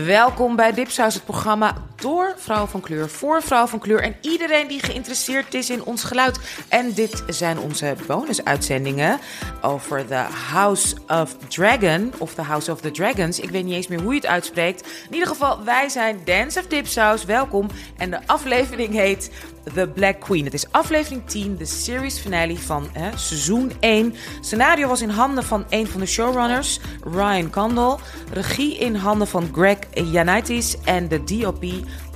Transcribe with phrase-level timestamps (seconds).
[0.00, 4.68] Welkom bij Dipsaus, het programma door vrouw van kleur, voor vrouw van kleur en iedereen
[4.68, 6.38] die geïnteresseerd is in ons geluid.
[6.68, 9.18] En dit zijn onze bonusuitzendingen
[9.60, 13.40] over The House of Dragon of The House of the Dragons.
[13.40, 14.86] Ik weet niet eens meer hoe je het uitspreekt.
[15.08, 17.24] In ieder geval, wij zijn Dance of Dipsaus.
[17.24, 17.68] Welkom.
[17.96, 19.30] En de aflevering heet
[19.74, 20.44] The Black Queen.
[20.44, 24.14] Het is aflevering 10, de series finale van hè, seizoen 1.
[24.40, 28.00] Scenario was in handen van een van de showrunners, Ryan Condal.
[28.32, 30.76] Regie in handen van Greg Janitis.
[30.84, 31.64] En de DOP,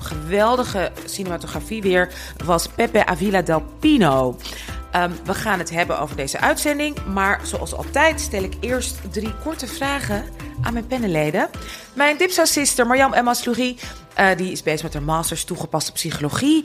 [0.01, 2.13] geweldige cinematografie weer,
[2.45, 4.37] was Pepe Avila del Pino.
[4.97, 6.97] Um, we gaan het hebben over deze uitzending.
[7.13, 10.25] Maar zoals altijd stel ik eerst drie korte vragen
[10.63, 11.51] aan mijn pennenleden.
[11.93, 13.79] Mijn Dipsa-sister Marjam Emma Slourie,
[14.19, 16.65] uh, die is bezig met haar masters toegepaste psychologie.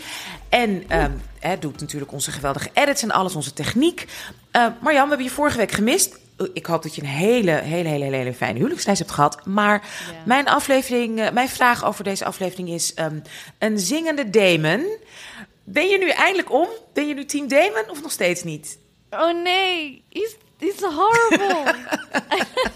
[0.49, 4.07] En um, hè, doet natuurlijk onze geweldige edits en alles, onze techniek.
[4.55, 6.19] Uh, Marjam, we hebben je vorige week gemist.
[6.53, 9.45] Ik hoop dat je een hele, hele, hele, hele, hele fijne huwelijksreis hebt gehad.
[9.45, 10.17] Maar ja.
[10.25, 13.21] mijn aflevering, uh, mijn vraag over deze aflevering is: um,
[13.59, 14.85] een zingende demon.
[15.63, 16.67] Ben je nu eindelijk om?
[16.93, 18.77] Ben je nu Team Damon of nog steeds niet?
[19.09, 21.63] Oh nee, is Dit is horrible.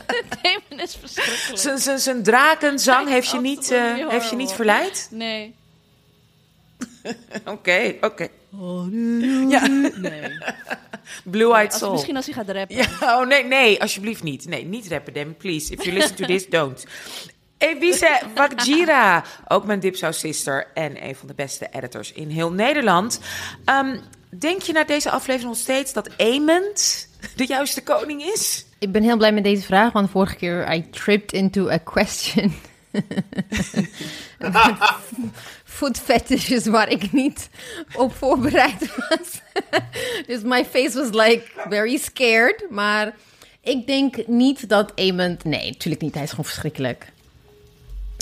[0.41, 1.99] Damon is verschrikkelijk.
[1.99, 5.07] Zijn drakenzang heeft je, niet, uh, heeft je niet verleid?
[5.11, 5.55] Nee.
[7.45, 8.05] Oké, oké.
[8.05, 8.29] Okay.
[9.49, 9.67] Ja.
[9.67, 10.37] Nee.
[11.23, 11.91] Blue Eyed als.
[11.91, 12.75] Misschien als hij gaat rappen.
[12.75, 14.47] Ja, oh nee, nee, alsjeblieft niet.
[14.47, 15.73] Nee, niet rappen, Damon, please.
[15.73, 16.85] If you listen to this, don't.
[17.57, 23.19] Ebise Wakjira, ook mijn Dipsaus sister en een van de beste editors in heel Nederland.
[23.65, 28.65] Um, denk je na deze aflevering nog steeds dat Amond de juiste koning is?
[28.79, 32.53] Ik ben heel blij met deze vraag, want vorige keer I tripped into a question.
[35.63, 37.49] Food fetishes waar ik niet
[37.95, 39.41] op voorbereid was.
[40.27, 42.65] dus my face was like very scared.
[42.69, 43.15] Maar
[43.61, 45.43] ik denk niet dat Amond...
[45.43, 46.13] Nee, natuurlijk niet.
[46.13, 47.13] Hij is gewoon verschrikkelijk.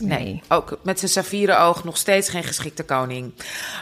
[0.04, 0.42] Nee.
[0.48, 3.34] ook met zijn saffieren oog nog steeds geen geschikte koning.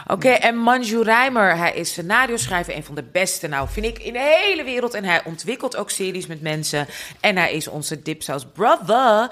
[0.02, 3.98] Oké, okay, en Manju Rijmer, hij is scenario-schrijver, een van de beste, nou vind ik,
[3.98, 4.94] in de hele wereld.
[4.94, 6.86] En hij ontwikkelt ook series met mensen.
[7.20, 9.30] En hij is onze Dipsaus brother.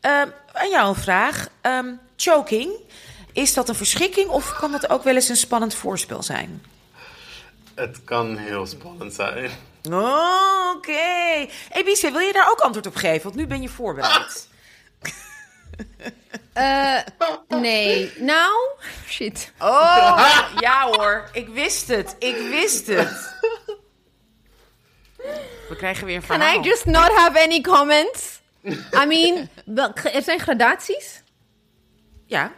[0.00, 1.48] Um, aan jou een vraag.
[1.62, 2.72] Um, choking,
[3.32, 6.64] is dat een verschrikking of kan dat ook wel eens een spannend voorspel zijn?
[7.74, 9.50] Het kan heel spannend zijn.
[9.90, 10.90] Oh, Oké.
[10.90, 11.50] Okay.
[11.72, 13.22] Ebice, wil je daar ook antwoord op geven?
[13.22, 14.48] Want nu ben je voorbereid.
[16.54, 16.98] Uh,
[17.60, 18.12] nee.
[18.18, 18.52] Nou,
[19.08, 19.52] shit.
[19.58, 21.28] Oh, ja hoor.
[21.32, 22.16] Ik wist het.
[22.18, 23.34] Ik wist het.
[25.68, 26.52] We krijgen weer een verhaal.
[26.52, 28.39] Can I just not have any comments?
[28.64, 29.48] I mean,
[30.12, 31.22] er zijn gradaties.
[32.26, 32.52] Ja.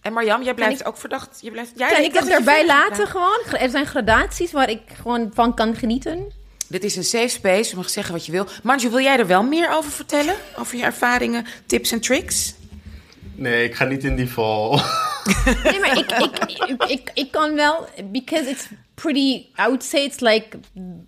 [0.00, 1.38] En Marjam, jij blijft ik, ook verdacht.
[1.40, 3.40] Je blijft, jij kan ik het erbij laten gewoon?
[3.58, 6.32] Er zijn gradaties waar ik gewoon van kan genieten.
[6.68, 8.46] Dit is een safe space, je mag zeggen wat je wil.
[8.62, 10.34] Manju, wil jij er wel meer over vertellen?
[10.56, 12.54] Over je ervaringen, tips en tricks?
[13.34, 14.80] Nee, ik ga niet in die val.
[15.64, 16.38] nee, maar ik, ik,
[16.68, 18.66] ik, ik, ik kan wel, because it's
[19.00, 20.58] pretty, I would say it's like,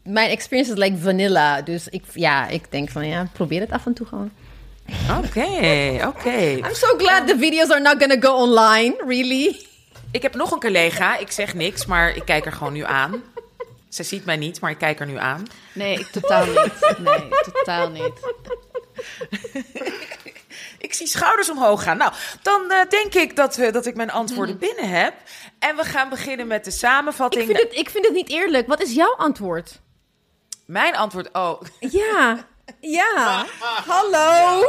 [0.04, 1.62] my experience is like vanilla.
[1.62, 4.30] Dus ik, ja, ik denk van ja, probeer het af en toe gewoon.
[5.18, 6.06] Oké, okay, oké.
[6.06, 6.54] Okay.
[6.54, 9.66] I'm so glad the videos are not gonna go online, really.
[10.10, 13.22] Ik heb nog een collega, ik zeg niks, maar ik kijk er gewoon nu aan.
[13.88, 15.46] Ze ziet mij niet, maar ik kijk er nu aan.
[15.74, 16.96] Nee, ik totaal niet.
[16.98, 18.12] Nee, totaal niet.
[20.80, 21.96] Ik zie schouders omhoog gaan.
[21.96, 24.60] Nou, dan uh, denk ik dat, we, dat ik mijn antwoorden mm.
[24.60, 25.14] binnen heb.
[25.58, 27.48] En we gaan beginnen met de samenvatting.
[27.48, 28.66] Ik vind, het, ik vind het niet eerlijk.
[28.66, 29.80] Wat is jouw antwoord?
[30.66, 31.28] Mijn antwoord?
[31.32, 31.60] Oh.
[31.78, 32.38] Ja.
[32.80, 33.46] Ja.
[33.86, 34.60] Hallo.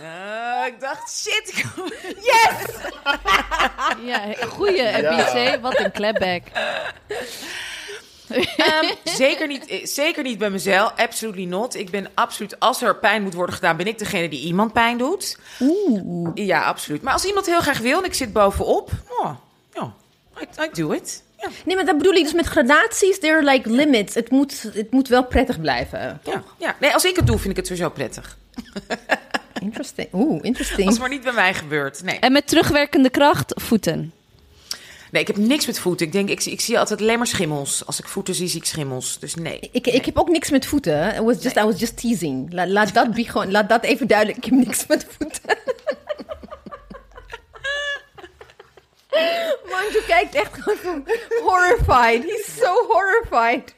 [0.00, 0.62] Ja.
[0.62, 1.64] Uh, ik dacht, shit.
[2.30, 2.92] Yes!
[4.10, 4.82] ja, goeie.
[4.82, 5.60] Ja.
[5.60, 6.42] Wat een clapback.
[8.30, 8.90] Um,
[9.24, 10.92] zeker, niet, zeker niet bij mezelf.
[10.96, 11.74] Absolutely not.
[11.74, 14.98] Ik ben absoluut, als er pijn moet worden gedaan, ben ik degene die iemand pijn
[14.98, 15.38] doet.
[15.60, 16.30] Oeh.
[16.34, 17.02] Ja, absoluut.
[17.02, 19.30] Maar als iemand heel graag wil en ik zit bovenop, oh,
[19.72, 19.92] ja,
[20.40, 21.22] I, I do it.
[21.36, 21.48] Ja.
[21.64, 24.14] Nee, maar dat bedoel ik dus met gradaties, there are like limits.
[24.14, 26.20] Het moet, het moet wel prettig blijven.
[26.24, 26.76] Ja, ja.
[26.80, 28.36] Nee, als ik het doe, vind ik het sowieso prettig.
[29.60, 30.08] Interesting.
[30.12, 30.86] Oeh, interesting.
[30.86, 32.02] Als het maar niet bij mij gebeurt.
[32.02, 32.18] Nee.
[32.18, 34.12] En met terugwerkende kracht voeten.
[35.10, 36.06] Nee, ik heb niks met voeten.
[36.06, 37.86] Ik denk, ik, ik zie altijd alleen maar schimmels.
[37.86, 39.18] Als ik voeten zie, zie ik schimmels.
[39.18, 39.68] Dus nee.
[39.72, 41.14] Ik, ik heb ook niks met voeten.
[41.14, 41.64] It was just, nee.
[41.64, 42.52] I was just teasing.
[42.52, 44.38] La, laat, dat be gewoon, laat dat even duidelijk.
[44.38, 45.42] Ik heb niks met voeten.
[49.70, 51.04] Manju kijkt echt gewoon
[51.42, 52.24] horrified.
[52.24, 53.76] He's so horrified.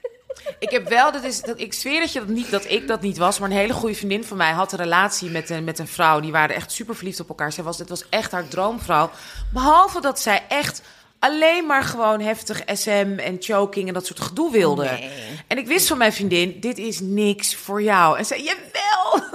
[0.58, 3.00] Ik heb wel, dat is, dat, ik zweer dat, je dat, niet, dat ik dat
[3.00, 5.78] niet was, maar een hele goede vriendin van mij had een relatie met een, met
[5.78, 6.20] een vrouw.
[6.20, 7.52] Die waren echt super verliefd op elkaar.
[7.52, 9.10] Zij was, het was echt haar droomvrouw.
[9.52, 10.82] Behalve dat zij echt
[11.20, 14.84] alleen maar gewoon heftig SM en choking en dat soort gedoe wilde.
[14.84, 15.10] Nee.
[15.46, 18.18] En ik wist van mijn vriendin, dit is niks voor jou.
[18.18, 19.28] En zei, jawel,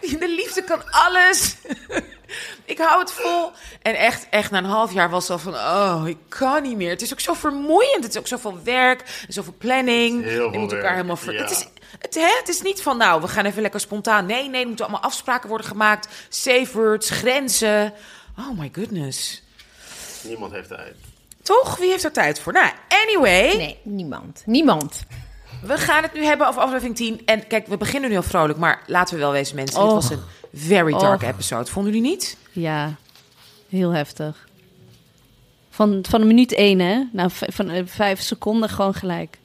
[0.20, 1.56] de liefde kan alles.
[2.64, 3.50] ik hou het vol.
[3.82, 6.76] En echt, echt na een half jaar was het al van, oh, ik kan niet
[6.76, 6.90] meer.
[6.90, 8.04] Het is ook zo vermoeiend.
[8.04, 10.22] Het is ook zoveel werk, zoveel planning.
[10.22, 11.16] Heel je veel moet elkaar helemaal...
[11.16, 11.32] Ver...
[11.32, 11.42] ja.
[11.42, 11.68] Het, is,
[11.98, 14.26] het, hè, het is niet van, nou, we gaan even lekker spontaan.
[14.26, 16.08] Nee, nee, er moeten allemaal afspraken worden gemaakt.
[16.28, 17.92] Safe words, grenzen.
[18.38, 19.42] Oh my goodness.
[20.22, 20.94] Niemand heeft tijd.
[21.44, 21.76] Toch?
[21.76, 22.52] Wie heeft er tijd voor?
[22.52, 23.56] Nou, anyway.
[23.56, 24.42] Nee, niemand.
[24.46, 25.04] Niemand.
[25.62, 27.22] We gaan het nu hebben over aflevering 10.
[27.24, 29.80] En kijk, we beginnen nu al vrolijk, maar laten we wel wezen, mensen.
[29.80, 31.70] Dit was een very dark episode.
[31.70, 32.36] Vonden jullie niet?
[32.52, 32.94] Ja,
[33.68, 34.48] heel heftig.
[35.70, 37.02] Van, van minuut één, hè?
[37.12, 39.38] Nou, van eh, vijf seconden gewoon gelijk.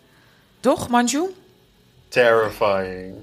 [0.60, 1.24] Toch, Manju?
[2.08, 3.16] Terrifying.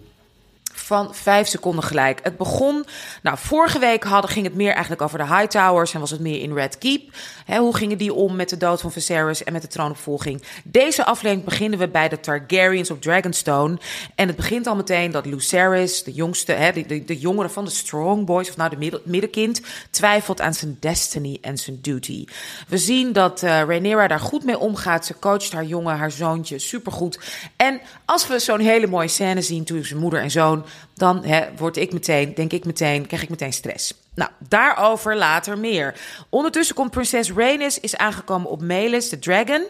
[0.87, 2.21] Van vijf seconden gelijk.
[2.23, 2.87] Het begon.
[3.23, 5.94] Nou, vorige week hadden, ging het meer eigenlijk over de Hightowers.
[5.94, 7.03] En was het meer in Red Keep.
[7.47, 10.43] Hoe gingen die om met de dood van Viserys en met de troonopvolging?
[10.65, 13.79] Deze aflevering beginnen we bij de Targaryens op Dragonstone.
[14.15, 18.27] En het begint al meteen dat Lucerys, de jongste, de, de, jongere van de Strong
[18.27, 19.61] Boys, of nou de midden- middenkind,
[19.91, 22.25] twijfelt aan zijn destiny en zijn duty.
[22.69, 25.06] We zien dat eh Rhaenyra daar goed mee omgaat.
[25.06, 27.19] Ze coacht haar jongen, haar zoontje, supergoed.
[27.56, 31.76] En als we zo'n hele mooie scène zien tussen moeder en zoon, dan hè, word
[31.76, 33.94] ik meteen, denk ik meteen, krijg ik meteen stress.
[34.17, 35.95] Nou, daarover later meer.
[36.29, 39.65] Ondertussen komt prinses Rhaenys is aangekomen op Melis, de dragon.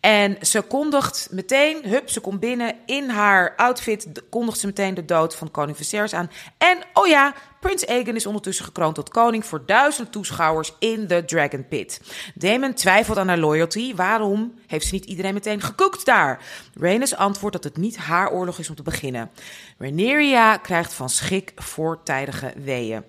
[0.00, 5.04] En ze kondigt meteen, hup, ze komt binnen in haar outfit, kondigt ze meteen de
[5.04, 6.30] dood van koning Viserys aan.
[6.58, 7.34] En, oh ja,
[7.64, 12.00] Prins Aegon is ondertussen gekroond tot koning voor duizend toeschouwers in de Dragon Pit.
[12.34, 13.94] Damon twijfelt aan haar loyalty.
[13.94, 16.42] Waarom heeft ze niet iedereen meteen gekookt daar?
[16.74, 19.30] Rhaenys antwoordt dat het niet haar oorlog is om te beginnen.
[19.78, 23.04] Rhaenyra krijgt van schrik voortijdige weeën.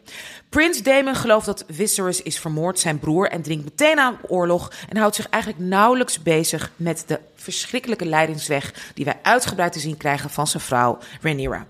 [0.55, 4.97] Prins Damon gelooft dat Viserys is vermoord, zijn broer, en dringt meteen aan oorlog en
[4.97, 10.29] houdt zich eigenlijk nauwelijks bezig met de verschrikkelijke leidingsweg die wij uitgebreid te zien krijgen
[10.29, 11.67] van zijn vrouw Rhaenyra.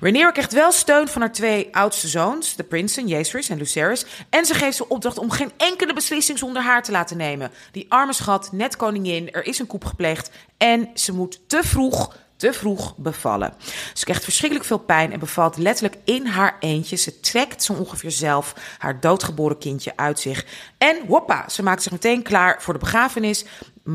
[0.00, 4.46] Rhaenyra krijgt wel steun van haar twee oudste zoons, de prinsen Jaehaerys en Lucerys, en
[4.46, 7.50] ze geeft ze opdracht om geen enkele beslissing zonder haar te laten nemen.
[7.72, 12.14] Die arme schat, net koningin, er is een koep gepleegd en ze moet te vroeg
[12.36, 13.54] te vroeg bevallen.
[13.94, 16.96] Ze krijgt verschrikkelijk veel pijn en bevalt letterlijk in haar eentje.
[16.96, 20.46] Ze trekt zo ongeveer zelf haar doodgeboren kindje uit zich.
[20.78, 23.44] En hoppa, ze maakt zich meteen klaar voor de begrafenis.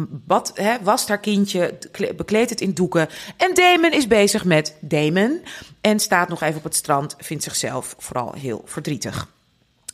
[0.10, 3.10] Bad, hè, wast haar kindje, kle- bekleedt het in doeken.
[3.38, 5.44] En Damon is bezig met Damon.
[5.82, 9.28] En staat nog even op het strand, vindt zichzelf vooral heel verdrietig.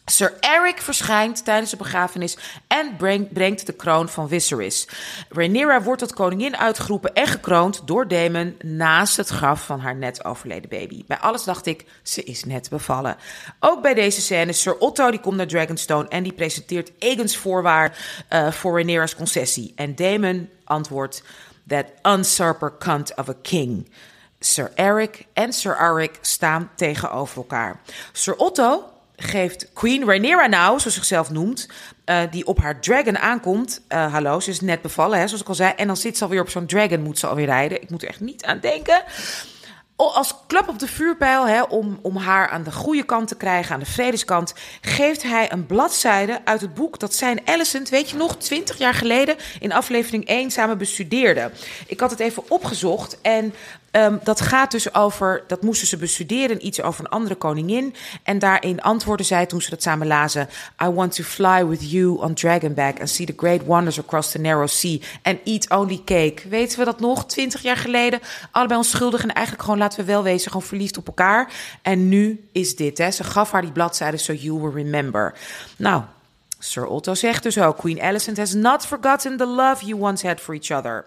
[0.10, 2.38] Sir Eric verschijnt tijdens de begrafenis
[2.68, 4.88] en breng- brengt de kroon van Viserys.
[5.30, 10.26] Rhaenyra wordt tot koningin uitgeroepen en gekroond door Daemon naast het graf van haar net
[10.26, 11.04] overleden baby.
[11.08, 13.18] Bij alles dacht ik, ze is net bevallen.
[13.60, 17.98] Ook bij deze scène, Sir Otto die komt naar Dragonstone en die presenteert Aegon's voorwaar
[18.28, 19.74] eh, voor Rhaenyra's concessie.
[19.76, 21.24] En Daemon antwoordt,
[21.68, 23.90] that usurper cunt of a king.
[24.40, 27.82] Sir Eric en Sir Arik staan tegenover elkaar.
[28.12, 31.70] Sir Otto geeft Queen Rhaenyra nou, zoals zichzelf noemt,
[32.06, 33.82] eh, die op haar dragon aankomt.
[33.88, 35.74] Eh, hallo, ze is net bevallen, hè, zoals ik al zei.
[35.76, 37.82] En dan zit ze alweer op zo'n dragon, moet ze alweer rijden.
[37.82, 39.04] Ik moet er echt niet aan denken.
[39.96, 43.74] Als klap op de vuurpijl, hè, om, om haar aan de goede kant te krijgen,
[43.74, 48.10] aan de vredeskant, geeft hij een bladzijde uit het boek dat zij en Alicent, weet
[48.10, 51.52] je nog, 20 jaar geleden in aflevering 1 samen bestudeerden.
[51.88, 53.54] Ik had het even opgezocht en
[53.98, 57.96] ehm, dat gaat dus over, dat moesten ze bestuderen, iets over een andere koningin.
[58.24, 60.50] En daarin antwoordde zij toen ze dat samen lazen,
[60.84, 64.40] I want to fly with you on Dragonback and see the great wonders across the
[64.40, 66.50] narrow sea and eat only cake.
[66.50, 67.26] Weten we dat nog?
[67.26, 68.20] 20 jaar geleden,
[68.52, 71.52] allebei onschuldig en eigenlijk gewoon, laten we wel wezen, gewoon verliefd op elkaar.
[71.82, 73.12] En nu is dit, hè.
[73.12, 75.34] Ze gaf haar die bladzijde so you will remember.
[75.78, 76.02] Nou,
[76.60, 80.40] Sir Otto zegt dus ook, Queen Alicent has not forgotten the love you once had
[80.40, 81.06] for each other.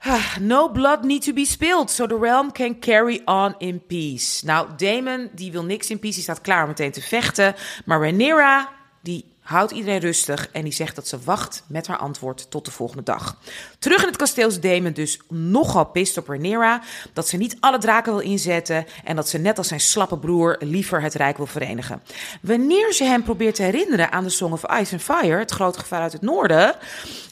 [0.00, 4.42] Ah, No blood need to be spilled, so the realm can carry on in peace.
[4.44, 7.54] Nou, Damon, die wil niks in peace, die staat klaar om meteen te vechten.
[7.84, 8.68] Maar Rhaenyra,
[9.02, 12.70] die houdt iedereen rustig en die zegt dat ze wacht met haar antwoord tot de
[12.70, 13.36] volgende dag.
[13.78, 17.78] Terug in het kasteel is Damon dus nogal pist op Rhaenyra, dat ze niet alle
[17.78, 21.46] draken wil inzetten en dat ze net als zijn slappe broer liever het rijk wil
[21.46, 22.02] verenigen.
[22.40, 25.78] Wanneer ze hem probeert te herinneren aan de Song of Ice and Fire, het grote
[25.78, 26.74] gevaar uit het noorden,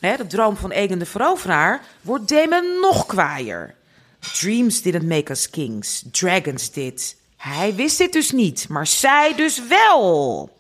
[0.01, 3.75] hè, de droom van Aegon de veroveraar, wordt Damon nog kwaaier.
[4.33, 7.17] Dreams didn't make us kings, dragons did.
[7.37, 10.55] Hij wist dit dus niet, maar zij dus wel.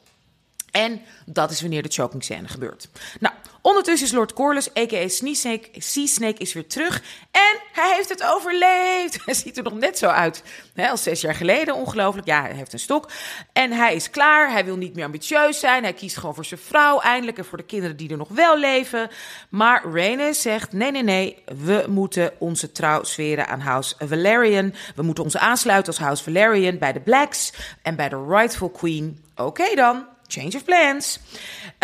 [0.77, 2.89] En dat is wanneer de choking scène gebeurt.
[3.21, 5.09] Nou, ondertussen is Lord Corlys, a.k.a.
[5.09, 7.03] Sea Snake, is weer terug.
[7.31, 9.19] En hij heeft het overleefd.
[9.25, 10.43] Hij ziet er nog net zo uit
[10.75, 12.27] hè, als zes jaar geleden, ongelooflijk.
[12.27, 13.11] Ja, hij heeft een stok.
[13.53, 14.51] En hij is klaar.
[14.51, 15.83] Hij wil niet meer ambitieus zijn.
[15.83, 18.59] Hij kiest gewoon voor zijn vrouw eindelijk en voor de kinderen die er nog wel
[18.59, 19.09] leven.
[19.49, 21.43] Maar Rhaenys zegt, nee, nee, nee.
[21.65, 24.75] We moeten onze trouw zweren aan House Valerian.
[24.95, 27.53] We moeten ons aansluiten als House Valerian bij de Blacks
[27.83, 29.25] en bij de rightful queen.
[29.37, 30.15] Oké dan.
[30.29, 31.19] Change of plans.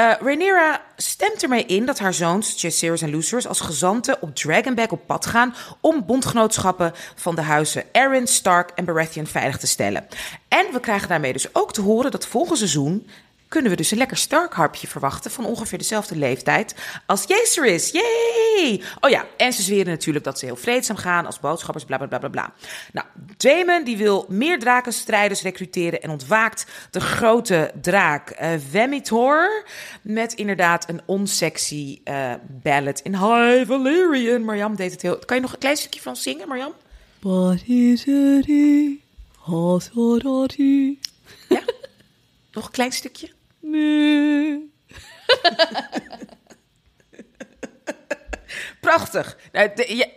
[0.00, 4.92] Uh, Rhaenyra stemt ermee in dat haar zoons, Jaceres en Lucerys, als gezanten op Dragonback
[4.92, 10.06] op pad gaan om bondgenootschappen van de huizen Arryn, Stark en Baratheon veilig te stellen.
[10.48, 13.06] En we krijgen daarmee dus ook te horen dat volgend seizoen
[13.52, 16.74] kunnen we dus een lekker Stark harpje verwachten van ongeveer dezelfde leeftijd
[17.06, 17.90] als Jacer is.
[17.90, 18.82] Yay!
[19.00, 22.06] Oh ja, en ze zweren natuurlijk dat ze heel vreedzaam gaan als boodschappers, bla bla
[22.06, 22.54] bla bla bla.
[22.92, 23.06] Nou,
[23.36, 29.64] Damon die wil meer drakenstrijders recruteren en ontwaakt de grote draak uh, Vemitor
[30.02, 34.44] met inderdaad een onsexy uh, ballad in High Valyrian.
[34.44, 35.18] Marjam deed het heel...
[35.18, 36.72] Kan je nog een klein stukje van zingen, Marjam?
[37.20, 38.46] What is it?
[41.48, 41.62] Ja?
[42.52, 43.30] Nog een klein stukje?
[48.80, 49.36] Prachtig.
[49.52, 49.70] Nou,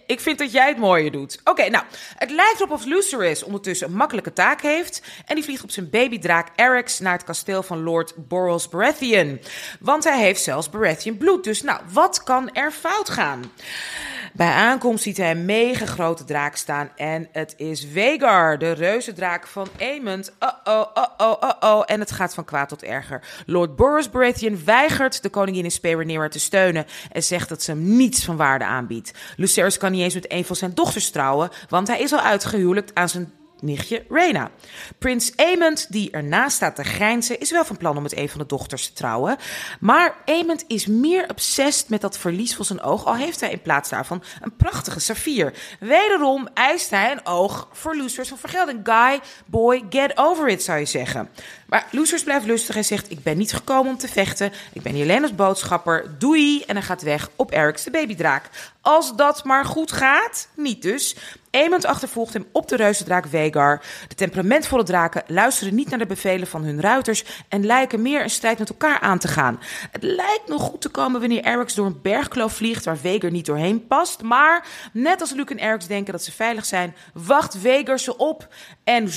[0.07, 1.39] ik vind dat jij het mooier doet.
[1.43, 1.83] Oké, nou,
[2.17, 5.01] het lijkt erop of Lucerys ondertussen een makkelijke taak heeft.
[5.25, 9.39] En die vliegt op zijn babydraak Eryx naar het kasteel van Lord Boros Baratheon.
[9.79, 11.43] Want hij heeft zelfs Baratheon bloed.
[11.43, 13.51] Dus nou, wat kan er fout gaan?
[14.35, 16.89] Bij aankomst ziet hij een mega grote draak staan.
[16.95, 20.33] En het is Vegar, de reuzendraak van Aemond.
[20.43, 21.83] Uh-oh, uh-oh, uh-oh.
[21.85, 23.43] En het gaat van kwaad tot erger.
[23.45, 26.85] Lord Boros Baratheon weigert de koningin in Spe Rhaenyra te steunen...
[27.11, 29.11] en zegt dat ze hem niets van waarde aanbiedt.
[29.35, 31.49] Lucerys kan niet eens met een van zijn dochters trouwen...
[31.69, 34.51] want hij is al uitgehuwelijkt aan zijn nichtje Rhaena.
[34.97, 38.39] Prins Aemond, die ernaast staat te grijnzen, is wel van plan om met een van
[38.39, 39.37] de dochters te trouwen.
[39.79, 43.61] Maar Aemond is meer obsessed met dat verlies van zijn oog, al heeft hij in
[43.61, 45.53] plaats daarvan een prachtige saffier.
[45.79, 48.79] Wederom eist hij een oog voor Lucerys van vergelding.
[48.83, 51.29] Guy, boy, get over it, zou je zeggen.
[51.65, 54.51] Maar Lucerys blijft lustig en zegt, ik ben niet gekomen om te vechten.
[54.73, 56.15] Ik ben hier alleen als boodschapper.
[56.19, 56.63] Doei!
[56.67, 58.49] En hij gaat weg op Eryx de babydraak.
[58.81, 61.15] Als dat maar goed gaat, niet dus.
[61.55, 63.81] Aemond achtervolgt hem op de reuzendraak Vegar.
[64.07, 68.29] De temperamentvolle draken luisteren niet naar de bevelen van hun ruiters en lijken meer een
[68.29, 69.59] strijd met elkaar aan te gaan.
[69.91, 73.45] Het lijkt nog goed te komen wanneer Eryx door een bergkloof vliegt waar Vegar niet
[73.45, 74.21] doorheen past.
[74.21, 78.47] Maar net als Luke en Eryx denken dat ze veilig zijn, wacht Vegar ze op
[78.83, 79.09] en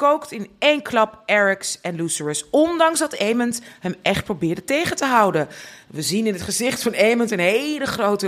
[0.00, 2.50] kookt in één klap Eryx en Lucerys.
[2.50, 5.48] Ondanks dat Aemond hem echt probeerde tegen te houden.
[5.86, 8.26] We zien in het gezicht van Aemond een hele grote...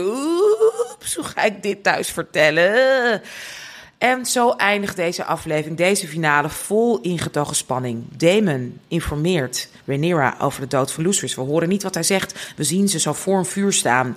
[0.91, 3.23] Oeps, hoe ga ik dit thuis vertellen?
[3.99, 8.05] En zo eindigt deze aflevering, deze finale, vol ingetogen spanning.
[8.17, 11.35] Damon informeert Rhaenyra over de dood van Lucerys.
[11.35, 12.53] We horen niet wat hij zegt.
[12.57, 14.17] We zien ze zo voor een vuur staan.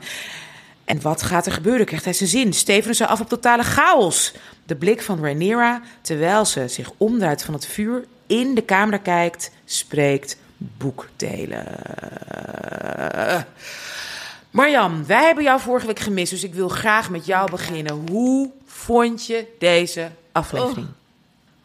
[0.86, 1.86] En wat gaat er gebeuren?
[1.86, 2.54] Krijgt hij zijn zin?
[2.54, 4.34] Stevenen ze af op totale chaos?
[4.66, 9.52] De blik van Rhaenyra, terwijl ze zich omdraait van het vuur, in de camera kijkt,
[9.66, 11.68] spreekt boekdelen.
[14.50, 18.08] Marjam, wij hebben jou vorige week gemist, dus ik wil graag met jou beginnen.
[18.10, 20.88] Hoe vond je deze aflevering?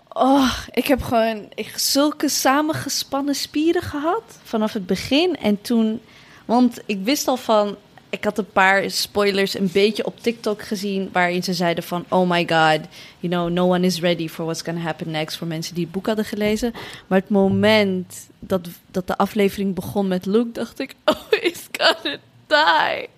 [0.08, 5.36] Oh, ik heb gewoon ik, zulke samengespannen spieren gehad vanaf het begin.
[5.36, 6.00] En toen,
[6.44, 7.76] want ik wist al van,
[8.10, 12.30] ik had een paar spoilers een beetje op TikTok gezien, waarin ze zeiden van, oh
[12.30, 12.80] my god,
[13.18, 15.92] you know, no one is ready for what's gonna happen next, voor mensen die het
[15.92, 16.72] boek hadden gelezen.
[17.06, 22.18] Maar het moment dat, dat de aflevering begon met Luke, dacht ik, oh, he's gonna
[22.46, 23.08] die.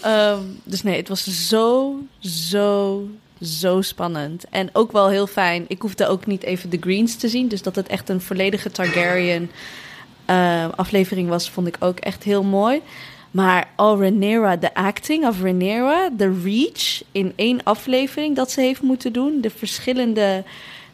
[0.00, 3.02] Ehm, dus nee, het was zo, zo,
[3.40, 4.44] zo spannend.
[4.50, 5.64] En ook wel heel fijn.
[5.68, 7.48] Ik hoefde ook niet even de Greens te zien.
[7.48, 9.50] Dus dat het echt een volledige Targaryen
[10.24, 12.82] eh, aflevering was, vond ik ook echt heel mooi.
[13.36, 18.82] Maar oh, Rhaenyra, de acting of Rhaenyra, de reach in één aflevering dat ze heeft
[18.82, 19.40] moeten doen.
[19.40, 20.44] De verschillende,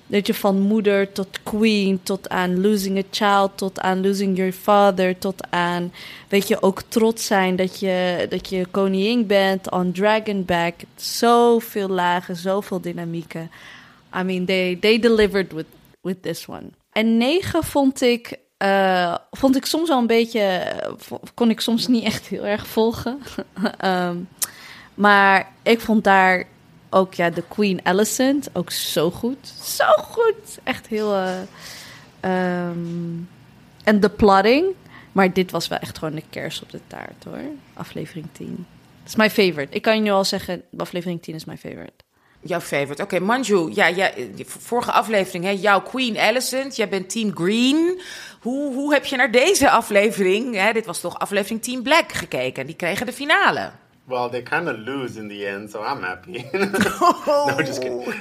[0.07, 4.53] dat je van moeder tot queen, tot aan losing a child, tot aan losing your
[4.53, 5.93] father, tot aan,
[6.29, 10.75] weet je, ook trots zijn dat je, dat je koningin bent on Dragonback.
[10.97, 13.51] Zoveel lagen, zoveel dynamieken.
[14.21, 15.67] I mean, they, they delivered with,
[16.01, 16.71] with this one.
[16.93, 20.93] En negen vond ik, eh, vond ik soms wel een beetje, eh,
[21.35, 23.19] kon ik soms niet echt heel erg volgen.
[23.79, 24.17] Ehm,
[24.95, 26.45] maar ik vond daar
[26.91, 29.47] ook ja, de Queen Alicent ook zo goed.
[29.63, 30.59] Zo goed.
[30.63, 31.15] Echt heel.
[31.15, 31.41] eh,
[32.21, 33.17] ehm,
[33.85, 34.67] en de plotting.
[35.13, 37.43] Maar dit was wel echt gewoon de kers op de taart hoor.
[37.75, 38.67] Aflevering 10.
[39.01, 39.75] Dat is mijn favorite.
[39.75, 42.02] Ik kan je nu al zeggen, aflevering 10 is mijn favorite.
[42.45, 43.03] Jouw favorite.
[43.03, 43.71] Oké, Manju.
[43.75, 44.11] Ja, ja,
[44.47, 46.77] vorige aflevering, hè, jouw Queen Alicent.
[46.77, 48.01] Jij bent Team Green.
[48.41, 52.67] Hoe, hoe heb je naar deze aflevering, hè, dit was toch aflevering Team Black, gekeken?
[52.67, 53.71] Die kregen de finale.
[54.05, 56.45] Well, they kind of lose in the end, so I'm happy.
[57.27, 58.05] no, just kidding.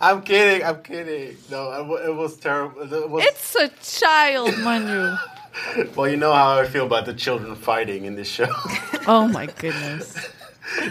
[0.00, 0.62] I'm kidding.
[0.68, 1.36] I'm kidding.
[1.50, 2.82] No, it wa- it was terrible.
[2.82, 5.16] It was, It's a child, Manu.
[5.94, 8.48] well, you know how I feel about the children fighting in this show.
[9.06, 10.14] Oh my goodness.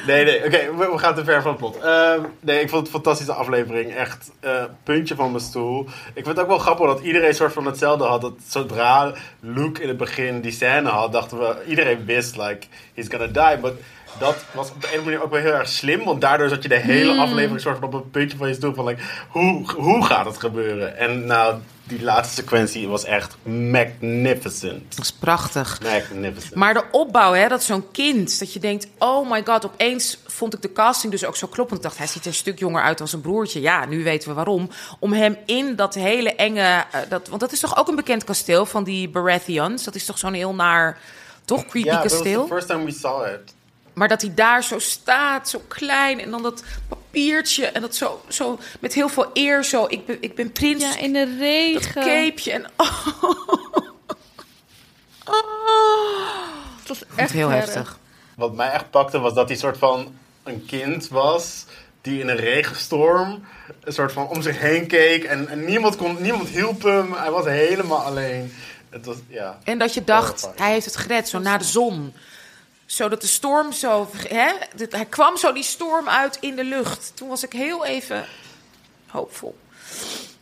[0.07, 0.45] Nee, nee.
[0.45, 1.77] Oké, we, gaan te ver van het plot.
[1.77, 3.95] Ehm, nee, ik vond het een fantastische aflevering.
[3.95, 5.81] Echt eh, puntje van mijn stoel.
[6.13, 8.21] Ik vind het ook wel grappig dat iedereen soort van hetzelfde had.
[8.21, 11.55] Dat zodra Luke in het begin die scène had, dachten we...
[11.67, 13.61] Iedereen wist, like, he's gonna die.
[13.61, 13.71] Maar
[14.19, 16.03] dat was op de ene manier ook wel heel erg slim.
[16.03, 18.73] Want daardoor zat je de hele aflevering soort van op een puntje van je stoel.
[18.73, 20.97] Van, like, hoe, hoe gaat het gebeuren?
[20.97, 24.95] En nou, die laatste sequentie was echt magnificent.
[24.95, 25.79] Dat is prachtig.
[25.83, 26.55] Magnificent.
[26.55, 30.53] Maar de opbouw, hè, dat zo'n kind, dat je denkt, oh my god, opeens vond
[30.53, 31.77] ik de casting dus ook zo kloppend.
[31.79, 33.61] Ik dacht, hij ziet er een stuk jonger uit dan zijn broertje.
[33.61, 34.69] Ja, nu weten we waarom.
[34.99, 38.23] Om hem in dat hele enge, eh, dat, want dat is toch ook een bekend
[38.23, 39.83] kasteel van die Baratheons.
[39.83, 40.97] Dat is toch zo'n heel naar,
[41.45, 42.41] toch creepy Ja, kasteel.
[42.41, 43.53] the first time we saw it.
[43.93, 46.19] Maar dat hij daar zo staat, zo klein.
[46.19, 47.65] En dan dat papiertje.
[47.65, 49.85] En dat zo, zo met heel veel eer zo.
[49.87, 50.83] Ik ben, ik ben prins.
[50.83, 51.93] Ja, in de dat regen.
[51.93, 52.51] capeje.
[52.51, 53.07] En, oh.
[55.25, 55.35] Oh.
[56.79, 57.65] Het was Echt heel erg.
[57.65, 57.99] heftig.
[58.35, 61.65] Wat mij echt pakte was dat hij soort van een kind was
[62.01, 63.43] die in een regenstorm
[63.83, 67.13] een soort van om zich heen keek en, en niemand, kon, niemand hielp hem.
[67.13, 68.53] Hij was helemaal alleen.
[68.89, 69.57] Het was, ja.
[69.63, 72.13] En dat je dacht, hij heeft het gered, zo naar de zon.
[72.91, 74.09] Zodat de storm zo...
[74.27, 74.51] Hè,
[74.89, 77.11] hij kwam zo die storm uit in de lucht.
[77.15, 78.25] Toen was ik heel even
[79.07, 79.57] hoopvol.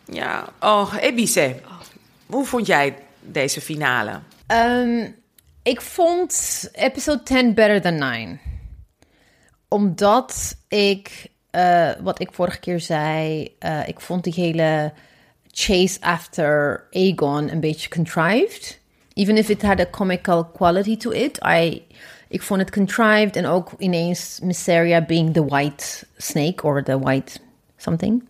[0.04, 1.60] Ja, oh, Ebice.
[2.26, 4.20] Hoe vond jij deze finale?
[4.46, 5.10] Ehm,
[5.62, 8.40] ik vond episode 10 better than 9.
[9.68, 14.92] Omdat ik, eh, wat ik vorige keer zei, eh, ik vond die hele
[15.50, 18.78] chase after Aegon een beetje contrived.
[19.14, 21.82] Even if it had a comical quality to it, I,
[22.30, 27.40] ik vond het contrived en ook ineens Mysteria being the white snake or the white
[27.76, 28.28] something.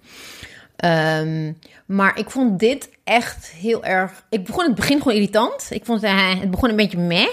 [0.77, 1.53] Ehm,
[1.87, 4.25] maar ik vond dit echt heel erg.
[4.29, 5.67] Ik begon het begin gewoon irritant.
[5.71, 7.29] Ik vond eh, het begon een beetje meh.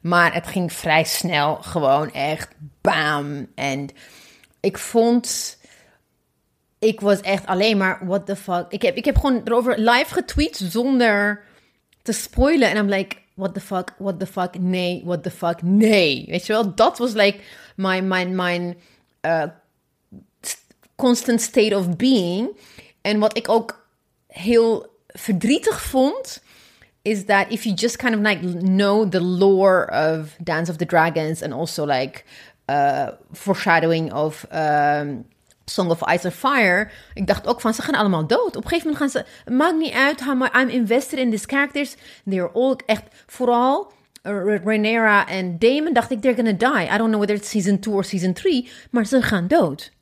[0.00, 2.48] Maar het ging vrij snel gewoon echt
[2.80, 3.46] bam.
[3.54, 3.88] En
[4.60, 5.58] ik vond.
[6.78, 8.66] Ik was echt alleen maar, what the fuck.
[8.68, 11.42] Ik heb, ik heb gewoon erover live getweet zonder
[12.02, 12.70] te spoilen.
[12.70, 16.26] En I'm like, what the fuck, what the fuck, nee, what the fuck, nee.
[16.28, 17.38] Weet je wel, dat was like
[17.74, 18.76] mijn, mijn, mijn
[19.22, 19.42] uh,
[20.96, 22.56] constant state of being.
[23.00, 23.86] En wat ik ook
[24.26, 26.42] heel verdrietig vond,
[27.02, 30.84] is that if you just kind of like know the lore of Dance of the
[30.84, 32.24] Dragons and also like
[32.68, 35.24] uh, foreshadowing of um,
[35.70, 36.88] Song of Ice and Fire.
[37.14, 38.56] Ik dacht ook van, ze gaan allemaal dood.
[38.56, 40.20] Op een gegeven moment gaan ze, maakt niet uit,
[40.54, 41.94] I'm invested in these characters.
[42.24, 46.94] They're all echt, vooral uh, Rhaenyra en Damon, dacht ik, they're gonna die.
[46.94, 49.92] I don't know whether it's season 2 or season 3, maar ze gaan dood.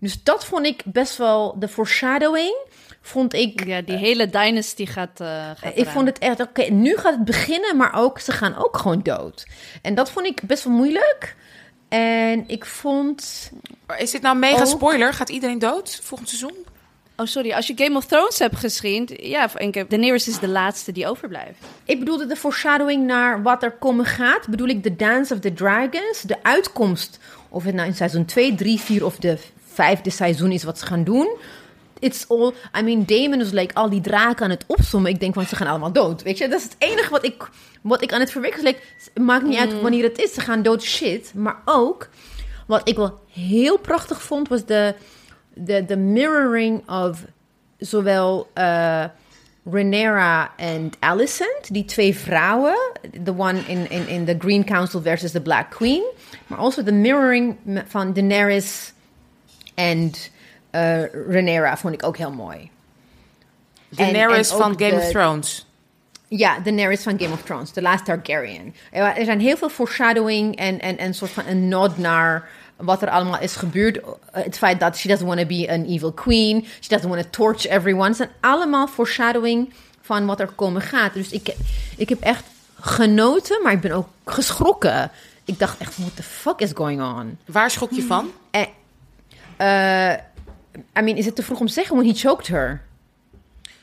[0.00, 2.56] Dus dat vond ik best wel, de foreshadowing,
[3.00, 3.64] vond ik...
[3.66, 5.92] Ja, die hele dynasty gaat, eh gaat Ik eraan.
[5.92, 9.46] vond het echt, oké, nu gaat het beginnen, maar ook, ze gaan ook gewoon dood.
[9.82, 11.36] En dat vond ik best wel moeilijk.
[11.90, 13.50] En ik vond...
[13.98, 15.12] Is dit nou mega Ook- spoiler?
[15.14, 16.54] Gaat iedereen dood volgend seizoen?
[17.16, 17.52] Oh, sorry.
[17.52, 19.08] Als je Game of Thrones hebt gezien...
[19.16, 21.58] Ja, ik- Daenerys is de laatste die overblijft.
[21.84, 24.48] Ik bedoelde de foreshadowing naar wat er komen gaat.
[24.48, 26.20] Bedoel ik de Dance of the Dragons.
[26.22, 29.38] De uitkomst, of het nou in seizoen 2, 3, 4 of de
[29.72, 31.28] vijfde seizoen is wat ze gaan doen.
[32.00, 32.54] It's all...
[32.78, 35.10] I mean, Damon is like al die draken aan het opzommen.
[35.10, 36.22] Ik denk van, ze gaan allemaal dood.
[36.22, 38.66] Weet je, dat is het enige wat ik, wat ik aan het verwikkelen...
[38.66, 38.80] Like,
[39.14, 40.34] het maakt niet uit wanneer het is.
[40.34, 41.32] Ze gaan dood shit.
[41.34, 42.08] Maar ook,
[42.66, 44.94] wat ik wel heel prachtig vond, was de,
[45.54, 47.24] de, de mirroring of
[47.78, 49.04] zowel uh,
[49.64, 52.76] Rhaenyra en Alicent, die twee vrouwen,
[53.24, 56.02] the one in, in, in the Green Council versus the Black Queen,
[56.46, 58.92] maar also de mirroring van Daenerys
[59.74, 60.12] en
[60.72, 62.58] uh, Rhaenyra vond ik ook heel mooi.
[62.58, 65.66] En- Daenerys en van Game of Thrones.
[66.28, 68.74] Ja, Daenerys van Game of Thrones, The Last Targaryen.
[68.90, 73.10] Er zijn heel veel foreshadowing en, en, en soort van een nod naar wat er
[73.10, 73.96] allemaal is gebeurd.
[73.96, 74.02] Uh,
[74.32, 76.66] Het feit dat she doesn't want to be an evil queen.
[76.80, 78.06] She doesn't want to torch everyone.
[78.08, 81.14] Het zijn allemaal foreshadowing van wat er komen gaat.
[81.14, 81.54] Dus ik,
[81.96, 82.44] ik heb echt
[82.80, 85.10] genoten, maar ik ben ook geschrokken.
[85.44, 87.38] Ik dacht echt, what the fuck is going on?
[87.46, 88.30] Waar schrok je van?
[88.50, 88.62] Eh,
[89.56, 90.18] eh,
[90.98, 92.82] I mean, is het te vroeg om te zeggen when he choked her?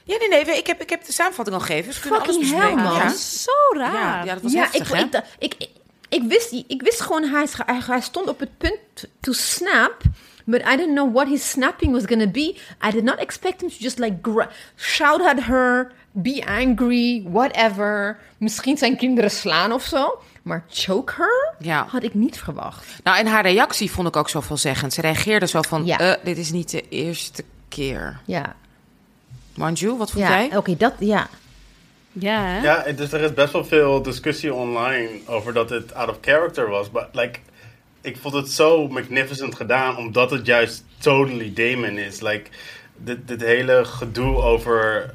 [0.03, 0.57] Ja, nee, nee.
[0.57, 1.85] Ik heb, ik heb de samenvatting al gegeven.
[1.85, 2.93] Dus we kunnen alles Fucking hell, man.
[2.93, 3.09] Ja.
[3.09, 3.93] Zo raar.
[3.93, 5.69] Ja, ja, dat was ja, heftig, ik, ik, ik, ik,
[6.09, 10.01] ik wist, ik wist gewoon, hij, hij, stond op het punt to snap
[10.47, 12.55] but I didn't know what his snapping was gonna be.
[12.81, 14.25] I did not expect him to just like
[14.77, 18.17] shout at her, be angry, whatever.
[18.37, 20.19] Misschien zijn kinderen slaan of zo.
[20.47, 21.53] Maar choke her?
[21.59, 21.85] Ja.
[21.89, 22.85] Had ik niet verwacht.
[23.03, 24.93] Nou, en haar reactie vond ik ook zo veelzeggend.
[24.93, 25.99] Ze reageerde zo van, Ja.
[25.99, 28.19] eh, dit is niet de eerste keer.
[28.25, 28.55] Ja.
[29.55, 30.57] Manju, wat vond Ja, jij?
[30.57, 31.27] oké, dat, ja.
[32.11, 32.61] Ja, hè?
[32.61, 36.69] Ja, dus er is best wel veel discussie online over dat het out of character
[36.69, 36.91] was.
[36.91, 37.39] Maar like,
[38.01, 42.21] ik vond het zo magnificent gedaan, omdat het juist totally Damon is.
[42.21, 42.49] Like,
[42.97, 45.13] dit, dit hele gedoe over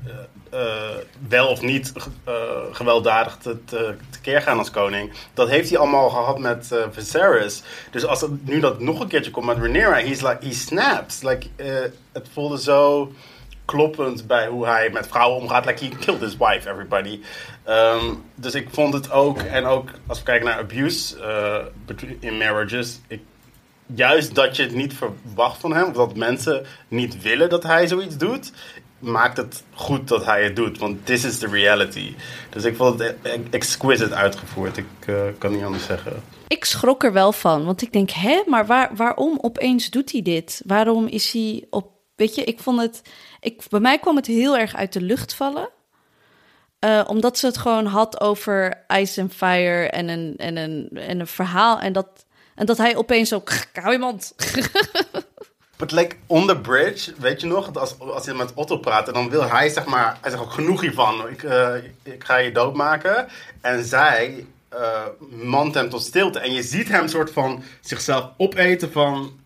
[0.52, 0.96] eh,
[1.28, 1.92] wel of niet
[2.24, 2.34] eh,
[2.72, 5.12] gewelddadig te, te, tekeer gaan als koning.
[5.34, 7.62] Dat heeft hij allemaal gehad met eh Viserys.
[7.90, 11.22] Dus als nu dat nog een keertje komt met Rhaenyra, he's like, he snaps.
[11.22, 11.46] Like,
[12.12, 13.12] het voelde zo
[13.64, 15.64] kloppend bij hoe hij met vrouwen omgaat.
[15.64, 17.20] Like, he killed his wife, everybody.
[17.64, 21.16] Ehm, dus ik vond het ook, en ook als we kijken naar abuse
[22.20, 23.20] in marriages, ik,
[23.94, 27.86] juist dat je het niet verwacht van hem, of dat mensen niet willen dat hij
[27.86, 28.52] zoiets doet,
[29.02, 30.78] maakt het goed dat hij het doet.
[30.78, 32.14] Want this is the reality.
[32.50, 34.76] Dus ik vond het e- exquisite uitgevoerd.
[34.76, 36.22] Ik eh, kan niet anders zeggen.
[36.48, 40.22] Ik schrok er wel van, want ik denk, hè, maar waar, waarom opeens doet hij
[40.22, 40.62] dit?
[40.66, 43.02] Waarom is hij op, weet je, ik vond het,
[43.40, 45.68] ik, bij mij kwam het heel erg uit de lucht vallen.
[46.78, 51.20] Eh, omdat ze het gewoon had over Ice and Fire en een, en een, en
[51.20, 51.80] een verhaal.
[51.80, 54.18] En dat, en dat hij opeens ook, hou.
[55.82, 59.14] But like on the bridge, weet je nog, als, als je met Otto praat, en
[59.14, 62.52] dan wil hij zeg maar, hij zegt ook genoeg hiervan, ik, eh, ik ga je
[62.52, 63.28] doodmaken.
[63.60, 66.38] En zij eh mand hem tot stilte.
[66.38, 69.40] En je ziet hem soort van zichzelf opeten van,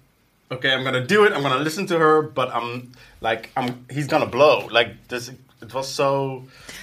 [0.48, 4.06] oké, I'm gonna do it, I'm gonna listen to her, but I'm, like, I'm, he's
[4.08, 4.70] gonna blow.
[4.70, 6.42] Like, dus het was zo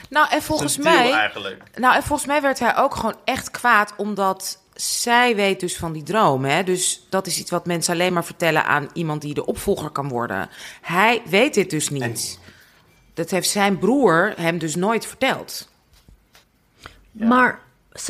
[0.09, 1.11] Nou, en volgens mij...
[1.11, 1.63] eigenlijk.
[1.75, 5.93] Nou, en volgens mij werd hij ook gewoon echt kwaad, omdat zij weet dus van
[5.93, 6.45] die droom.
[6.45, 6.63] Hè?
[6.63, 10.09] Dus dat is iets wat mensen alleen maar vertellen aan iemand die de opvolger kan
[10.09, 10.49] worden.
[10.81, 12.39] Hij weet dit dus niet.
[13.13, 15.69] Dat heeft zijn broer hem dus nooit verteld.
[17.11, 17.59] Maar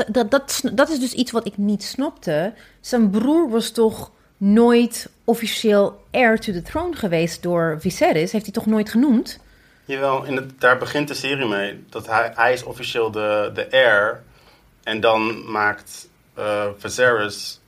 [0.08, 2.54] dat, dat, dat is dus iets wat ik niet snapte.
[2.82, 8.32] Zijn broer was toch nooit officieel heir to the throne geweest door Viserys?
[8.32, 9.39] Heeft hij toch nooit genoemd?
[9.86, 11.84] Jawel, in het, daar begint de serie mee.
[11.89, 14.23] Dat hij, hij is officieel de, de heir.
[14.84, 17.62] En dan maakt eh Viserys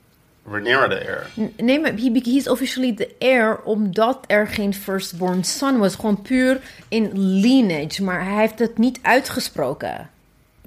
[0.50, 1.26] Rhaenyra de heir.
[1.56, 5.94] Nee, maar he, he is officially the heir omdat er geen firstborn son was.
[5.94, 8.02] Gewoon puur in lineage.
[8.02, 10.10] Maar hij heeft het niet uitgesproken.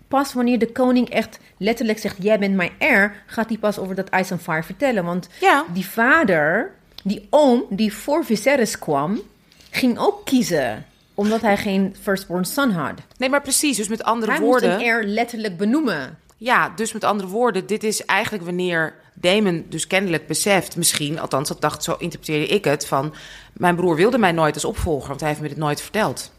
[0.07, 3.95] Pas wanneer de koning echt letterlijk zegt: Jij bent mijn heir, gaat hij pas over
[3.95, 5.03] dat Ice and Fire vertellen.
[5.05, 5.65] Want Ja.
[5.73, 6.71] die vader,
[7.03, 9.21] die oom die voor Viserys kwam,
[9.69, 10.85] ging ook kiezen.
[11.13, 12.93] Omdat hij geen firstborn son had.
[13.17, 13.77] Nee, maar precies.
[13.77, 14.71] Dus met andere Hij moest woorden.
[14.79, 16.17] een heir letterlijk benoemen.
[16.41, 21.47] Ja, dus met andere woorden, dit is eigenlijk wanneer Damon dus kennelijk beseft, misschien, althans
[21.47, 23.13] dat dacht, zo interpreteerde ik het, van
[23.53, 26.31] mijn broer wilde mij nooit als opvolger, want hij heeft me dit nooit verteld.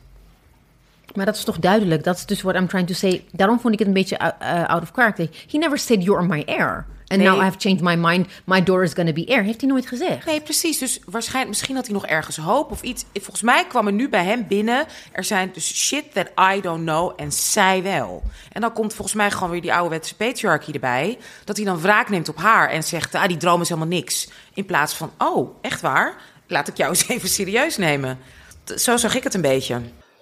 [1.14, 2.04] Maar dat is toch duidelijk?
[2.04, 3.24] Dat is dus what I'm trying to say.
[3.32, 5.28] Daarom vond ik het een beetje uh, out of character.
[5.50, 6.86] He never said you're my heir.
[7.10, 7.28] And Nee.
[7.28, 8.26] now I have changed my mind.
[8.44, 9.42] My daughter is gonna be heir.
[9.42, 10.26] Heeft hij nooit gezegd.
[10.26, 10.78] Nee, precies.
[10.78, 13.04] Dus waarschijnlijk, misschien had hij nog ergens hoop of iets.
[13.14, 14.86] Volgens mij kwam er nu bij hem binnen.
[15.12, 18.22] Er zijn dus shit that I don't know en zij wel.
[18.52, 21.18] En dan komt volgens mij gewoon weer die ouderwetse patriarchy erbij.
[21.44, 24.28] Dat hij dan wraak neemt op haar en zegt: ah, die droom is helemaal niks.
[24.54, 26.14] In plaats van: oh, echt waar?
[26.46, 28.18] Laat ik jou eens even serieus nemen.
[28.76, 29.80] Zo zag ik het een beetje.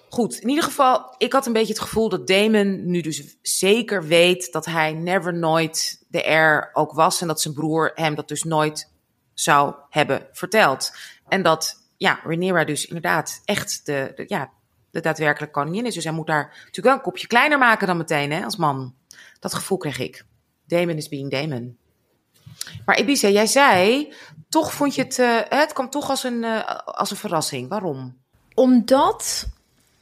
[0.09, 4.07] Goed, in ieder geval, ik had een beetje het gevoel dat Damon nu dus zeker
[4.07, 7.21] weet dat hij never nooit de heir ook was.
[7.21, 8.91] En dat zijn broer hem dat dus nooit
[9.33, 10.91] zou hebben verteld.
[11.27, 14.49] En dat, ja, Rhaenyra dus inderdaad echt de, de, ja,
[14.91, 15.93] de daadwerkelijke koningin is.
[15.93, 18.95] Dus hij moet daar natuurlijk wel een kopje kleiner maken dan meteen, hè, als man.
[19.39, 20.25] Dat gevoel kreeg ik.
[20.67, 21.77] Damon is being Damon.
[22.85, 24.13] Maar Ibiza, jij zei,
[24.49, 27.69] toch vond je het, eh, het kwam toch als een, eh, als een verrassing.
[27.69, 28.17] Waarom?
[28.53, 29.47] Omdat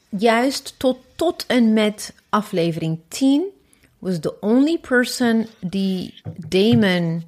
[0.09, 3.56] juist tot, tot en met aflevering 10
[3.99, 6.13] was the only person die
[6.47, 7.23] Damon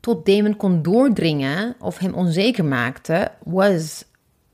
[0.00, 4.04] tot Damon kon doordringen of hem onzeker maakte, was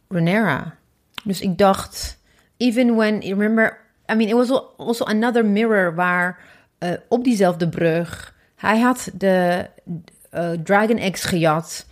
[0.08, 0.76] Rhaenyra.
[1.24, 2.18] Dus ik dacht,
[2.56, 3.78] even when, remember,
[4.12, 6.38] I mean, it was al- also another mirror waar
[6.78, 9.66] eh, op diezelfde brug, hij had de
[10.30, 11.86] eh, Dragon Eggs gejat.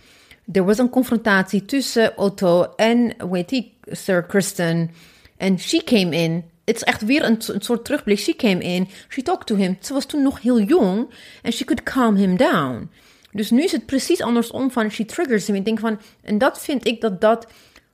[0.51, 4.91] Er was een confrontatie tussen Otto en, heet die, Sir Kristen.
[5.37, 6.43] En she came in.
[6.65, 8.19] Het is echt weer een, soort terugblik.
[8.19, 9.77] She came in, she talked to him.
[9.81, 11.09] Ze was toen nog heel jong
[11.41, 12.91] en she could calm him down.
[13.31, 15.55] Dus nu is het precies andersom van she triggers him.
[15.55, 17.47] Ik denk van, en dat vind ik dat dat...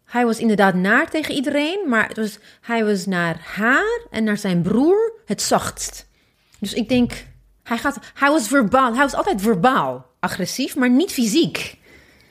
[0.06, 4.38] Hij was inderdaad naar tegen iedereen, maar het was, hij was naar haar en naar
[4.38, 6.08] zijn broer het zachtst.
[6.60, 7.12] Dus ik denk,
[7.64, 8.94] hij, gaat, hij was verbaal.
[8.94, 11.78] Hij was altijd verbaal agressief, maar niet fysiek.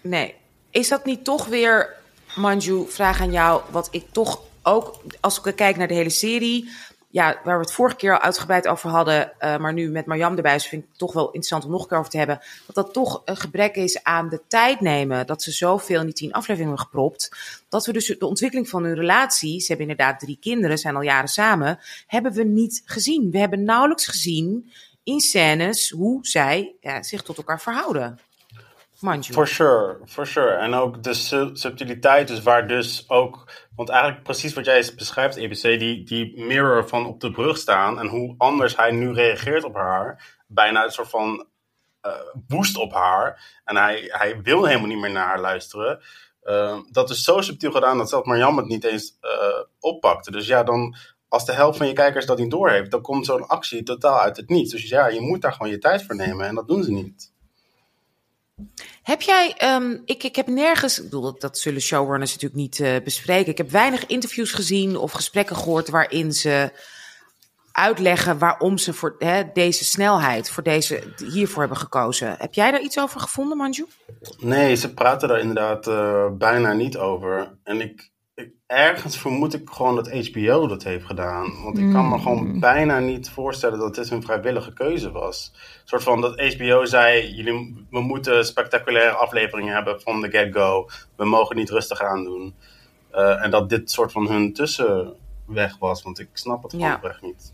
[0.00, 0.34] Nee,
[0.70, 1.94] Is dat niet toch weer,
[2.36, 6.70] Manju, vraag aan jou, wat ik toch ook, als ik kijk naar de hele serie,
[7.10, 10.36] ja, waar we het vorige keer al uitgebreid over hadden, eh, maar nu met Marjam
[10.36, 12.74] erbij, vind ik het toch wel interessant om nog een keer over te hebben, dat
[12.74, 16.32] dat toch een gebrek is aan de tijd nemen, dat ze zoveel in die tien
[16.32, 17.30] afleveringen hebben gepropt,
[17.68, 21.02] dat we dus de ontwikkeling van hun relatie, ze hebben inderdaad drie kinderen, zijn al
[21.02, 23.30] jaren samen, hebben we niet gezien.
[23.30, 28.18] We hebben nauwelijks gezien in scènes hoe zij ja, zich tot elkaar verhouden.
[29.34, 30.50] For sure, for sure.
[30.50, 33.50] En ook de su- subtiliteit, dus waar dus ook...
[33.76, 37.98] Want eigenlijk precies wat jij beschrijft, EBC, die, die mirror van op de brug staan...
[37.98, 40.36] en hoe anders hij nu reageert op haar.
[40.46, 41.46] Bijna een soort van
[42.48, 43.60] woest op haar.
[43.64, 46.00] En hij, hij wil helemaal niet meer naar haar luisteren.
[46.42, 50.30] Eh, dat is zo subtiel gedaan dat zelfs Marjam het niet eens eh, oppakte.
[50.30, 50.96] Dus ja, dan...
[51.28, 54.36] Als de helft van je kijkers dat niet doorheeft, dan komt zo'n actie totaal uit
[54.36, 54.72] het niets.
[54.72, 57.32] Dus ja, je moet daar gewoon je tijd voor nemen en dat doen ze niet.
[59.02, 63.02] Heb jij, ehm, ik, ik heb nergens, ik bedoel, dat, zullen showrunners natuurlijk niet eh,
[63.04, 63.50] bespreken.
[63.50, 66.72] Ik heb weinig interviews gezien of gesprekken gehoord waarin ze
[67.72, 72.34] uitleggen waarom ze voor hè, deze snelheid, voor deze, hiervoor hebben gekozen.
[72.38, 73.86] Heb jij daar iets over gevonden, Manju?
[74.38, 77.58] Nee, ze praten daar inderdaad eh, bijna niet over.
[77.64, 78.10] En ik,
[78.72, 81.62] ergens vermoed ik gewoon dat HBO dat heeft gedaan.
[81.62, 85.52] Want ik kan me gewoon bijna niet voorstellen dat dit een vrijwillige keuze was.
[85.54, 90.88] Een soort van dat HBO zei, jullie, we moeten spectaculaire afleveringen hebben van de get-go.
[91.16, 92.54] We mogen niet rustig aandoen.
[93.10, 96.02] Eh, en dat dit soort van hun tussenweg was.
[96.02, 96.94] Want ik snap het gewoon Ja.
[96.94, 97.52] oprecht niet.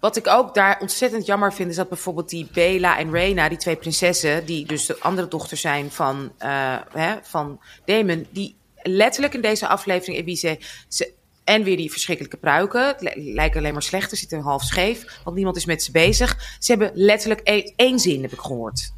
[0.00, 3.58] Wat ik ook daar ontzettend jammer vind, is dat bijvoorbeeld die Bela en Reina, die
[3.58, 8.56] twee prinsessen, die dus de andere dochter zijn van, eh, hè, van Damon, die
[8.88, 11.12] letterlijk in deze aflevering, Ebice, ze,
[11.44, 15.20] en weer die verschrikkelijke pruiken, het li- lijken alleen maar slecht, ze zitten half scheef,
[15.24, 16.56] want niemand is met ze bezig.
[16.58, 18.92] Ze hebben letterlijk e- één zin, heb ik gehoord.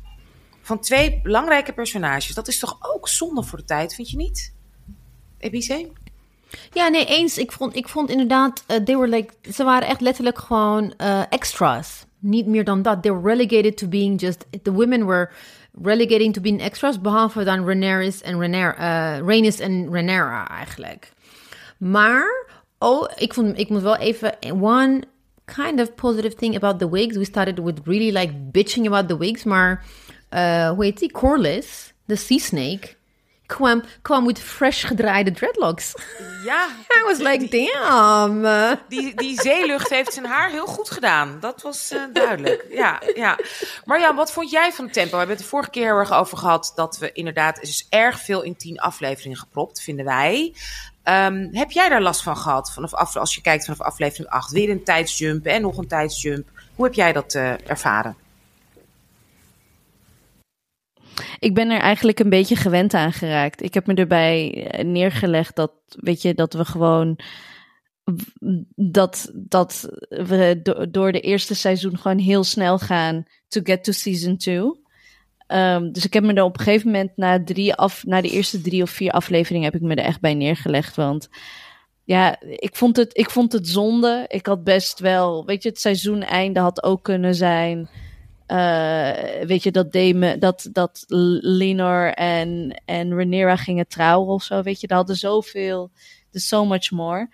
[0.62, 2.34] Van twee belangrijke personages.
[2.34, 4.52] Dat is toch ook zonde voor de tijd, vind je niet?
[5.38, 5.90] Ebice?
[6.72, 7.38] Ja, nee, eens.
[7.38, 11.22] Ik vond, ik vond inderdaad, eh, they were like, ze waren echt letterlijk gewoon eh,
[11.28, 12.04] extras.
[12.18, 13.02] Niet meer dan dat.
[13.02, 15.30] They were relegated to being just, the women were
[15.82, 21.12] relegating to being extras, behalve dan Rhaenyra en Rhaenyra, eh Rhaenys en Rhaenyra eigenlijk.
[21.78, 22.46] Maar,
[22.78, 25.02] oh, ik, vond, ik moet wel even, one
[25.44, 27.16] kind of positive thing about the wigs.
[27.16, 29.84] We started with really like bitching about the wigs, maar,
[30.28, 31.12] eh hoe heet die?
[31.12, 32.95] Corliss, de sea snake,
[33.46, 35.94] kwam, kwam met fresh gedraaide dreadlocks.
[36.44, 36.66] Ja,
[36.98, 38.44] I was like, damn.
[38.44, 41.36] Uh, Die, die zeelucht heeft zijn haar heel goed gedaan.
[41.40, 42.64] Dat was eh, duidelijk.
[42.70, 43.38] Ja, ja.
[43.84, 45.10] Marjan, wat vond jij van het tempo?
[45.10, 48.20] We hebben het de vorige keer heel erg over gehad dat we inderdaad is erg
[48.20, 50.54] veel in tien afleveringen gepropt, vinden wij.
[51.02, 52.72] Ehm, heb jij daar last van gehad?
[52.72, 56.48] Vanaf af, als je kijkt vanaf aflevering 8, weer een tijdsjump en nog een tijdsjump.
[56.74, 58.16] Hoe heb jij dat eh, ervaren?
[61.38, 63.62] Ik ben er eigenlijk een beetje gewend aan geraakt.
[63.62, 67.18] Ik heb me erbij eh, neergelegd dat, weet je, dat we gewoon.
[68.74, 73.92] Dat, dat we do- door de eerste seizoen gewoon heel snel gaan to get to
[73.92, 74.84] season 2.
[75.46, 78.30] Ehm, dus ik heb me er op een gegeven moment na, drie af, na de
[78.30, 80.96] eerste drie of vier afleveringen heb ik me er echt bij neergelegd.
[80.96, 81.28] Want
[82.04, 84.24] ja, ik vond het, ik vond het zonde.
[84.28, 87.88] Ik had best wel, weet je, het seizoeneinde had ook kunnen zijn.
[88.46, 91.04] Eh, weet je, dat Dame, dat, dat
[91.40, 94.62] Lenor en, en Rhaenyra gingen trouwen of zo.
[94.62, 95.90] Weet je, daar hadden zoveel,
[96.30, 97.28] there's so much more.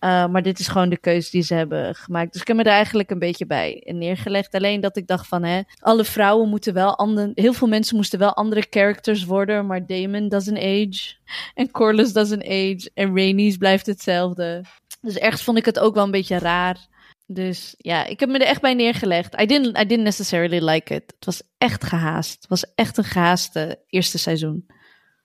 [0.00, 2.32] Uh, maar dit is gewoon de keuze die ze hebben gemaakt.
[2.32, 4.54] Dus ik heb me er eigenlijk een beetje bij neergelegd.
[4.54, 7.32] Alleen dat ik dacht van, hè, alle vrouwen moeten wel andere...
[7.34, 9.66] Heel veel mensen moesten wel andere characters worden.
[9.66, 11.14] Maar Damon doesn't age.
[11.54, 12.90] En Corlys doesn't age.
[12.94, 14.64] En Rhaenys blijft hetzelfde.
[15.00, 16.86] Dus ergens vond ik het ook wel een beetje raar.
[17.30, 19.40] Dus ja, ik heb me er echt bij neergelegd.
[19.40, 21.02] I didn't, I didn't necessarily like it.
[21.16, 22.34] Het was echt gehaast.
[22.34, 24.66] Het was echt een gehaaste eerste seizoen.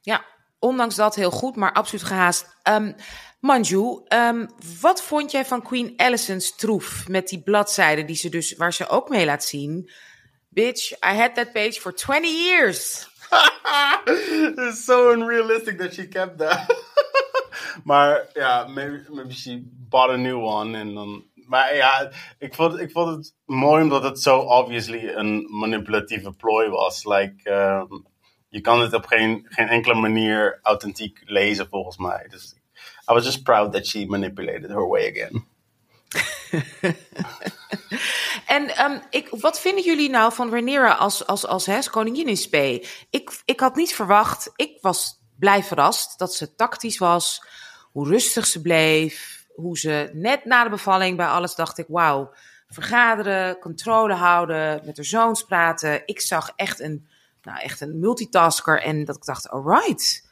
[0.02, 0.26] Ja,
[0.60, 2.56] ondanks dat heel goed, maar absoluut gehaast.
[2.70, 2.96] Um,
[3.40, 4.50] Manju, um,
[4.82, 8.88] wat vond jij van Queen Alison's troef met die bladzijden die ze dus, waar ze
[8.88, 9.92] ook mee laat zien?
[10.50, 13.08] Bitch, I had that page for 20 years.
[14.68, 16.76] It's so unrealistic that she kept that.
[17.90, 21.24] maar ja, maybe, maybe she bought a new one en dan...
[21.48, 26.70] Maar ja, ik vond, ik vond het mooi omdat het zo obviously een manipulatieve plooi
[26.70, 27.06] was.
[27.06, 28.06] Like, um,
[28.50, 32.28] je kan het op geen, geen enkele manier authentiek lezen volgens mij.
[32.30, 32.56] Dus
[33.10, 35.52] I was just proud that she manipulated her way again.
[38.56, 42.38] en um, ik, wat vinden jullie nou van Rhaenyra als, als, als, als koningin in
[42.38, 42.88] spe?
[43.10, 47.44] Ik, ik had niet verwacht, ik was blij verrast dat ze tactisch was,
[47.92, 52.34] hoe rustig ze bleef, hoe ze net na de bevalling bij alles dacht ik, wauw,
[52.68, 56.02] vergaderen, controle houden, met haar zoons praten.
[56.06, 57.08] Ik zag echt een,
[57.42, 60.32] nou echt een multitasker en dat ik dacht, alright,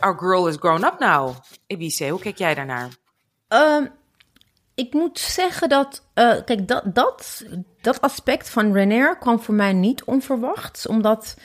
[0.00, 1.34] our girl is grown up now.
[1.66, 2.88] Ibiza, hoe kijk jij daarnaar?
[3.48, 3.86] Ehm,
[4.74, 7.44] ik moet zeggen dat, eh, kijk, dat, dat,
[7.80, 11.36] dat aspect van Renair kwam voor mij niet onverwachts, omdat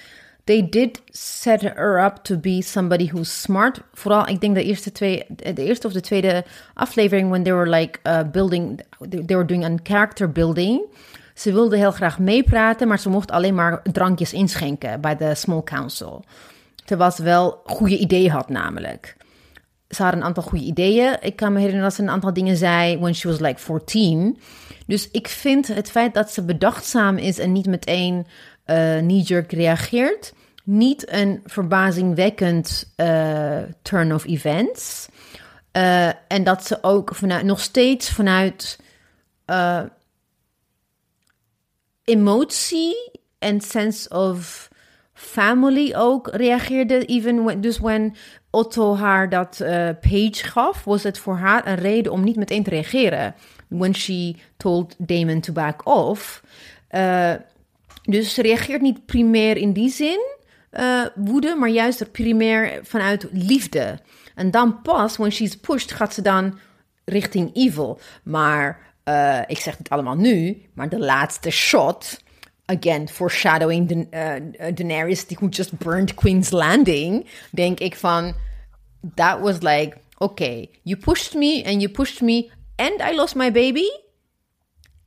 [0.50, 3.82] they did set her up to be somebody who's smart.
[3.94, 7.70] Vooral, ik denk de eerste twee, de eerste of de tweede aflevering, when they were
[7.70, 10.82] like uh, building, they were doing character building.
[11.34, 15.64] Ze wilde heel graag meepraten, maar ze mocht alleen maar drankjes inschenken bij de small
[15.64, 16.24] council.
[16.86, 19.18] Terwijl ze wel goede ideeën had, namelijk.
[19.90, 21.18] Ze had een aantal goede ideeën.
[21.22, 24.40] Ik kan me herinneren dat ze een aantal dingen zei when she was like 14.
[24.86, 28.26] Dus ik vind het feit dat ze bedachtzaam is en niet meteen
[28.70, 30.34] uh, knee-jerk reageert,
[30.70, 35.10] niet een verbazingwekkend uh, turn of events.
[35.78, 38.80] Uh, en dat ze ook vanuit, nog steeds vanuit
[39.48, 39.82] uh,
[42.04, 44.70] emotie en sense of
[45.14, 47.06] family ook reageerde.
[47.06, 48.16] Even dus when
[48.50, 49.58] Otto haar dat
[50.02, 53.36] page gaf, was het voor haar een reden om niet meteen te reageren.
[53.68, 56.44] When she told Damon to back off.
[58.02, 60.38] dus ze reageert niet primair in die zin
[60.72, 64.00] uh, woede, maar juist primair vanuit liefde.
[64.36, 66.60] En dan pas, when she's pushed, gaat ze dan
[67.06, 68.00] richting evil.
[68.24, 72.20] Maar uh, ik zeg het allemaal nu, maar de laatste shot,
[72.66, 74.08] again, foreshadowing the,
[74.60, 78.36] uh, Daenerys who just burned Queen's Landing, denk ik van,
[79.16, 83.52] that was like, okay, you pushed me and you pushed me and I lost my
[83.52, 84.08] baby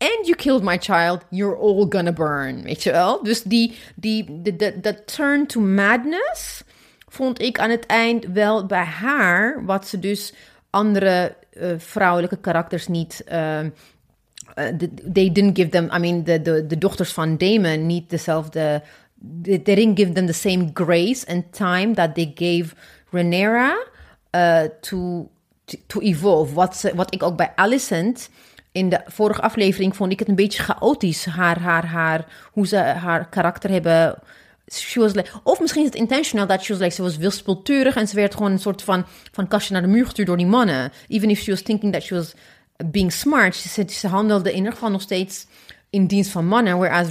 [0.03, 2.63] and you killed my child, you're all gonna burn.
[2.63, 3.23] Weet je wel?
[3.23, 6.63] Dus die, die, de turn to madness
[7.09, 10.33] vond ik aan het eind wel bij haar, wat ze dus
[10.71, 13.25] andere uh, vrouwelijke karakters niet.
[13.33, 13.61] Uh,
[15.13, 18.83] they didn't give them, I mean, de, de, de dochters van Damon niet dezelfde.
[19.43, 22.75] They didn't give them the same grace and time that they gave
[23.11, 23.77] Rhaenyra
[24.35, 25.31] uh, to,
[25.65, 26.55] to, to evolve.
[26.55, 28.31] Wat, ze, wat ik ook bij Alicent
[28.73, 31.25] in de vorige aflevering vond ik het een beetje chaotisch.
[31.25, 34.19] Haar, haar, haar, hoe ze haar karakter hebben.
[34.73, 38.09] She was of misschien is het intentional dat she was like, ze was wispelturig en
[38.09, 40.93] ze werd gewoon een soort van, van kastje naar de muur gestuurd door die mannen.
[41.09, 42.35] Even if she was thinking that she was
[42.85, 45.47] being smart, ze, ze handelde in ieder geval nog steeds
[45.91, 46.79] in dienst van mannen.
[46.79, 47.09] Whereas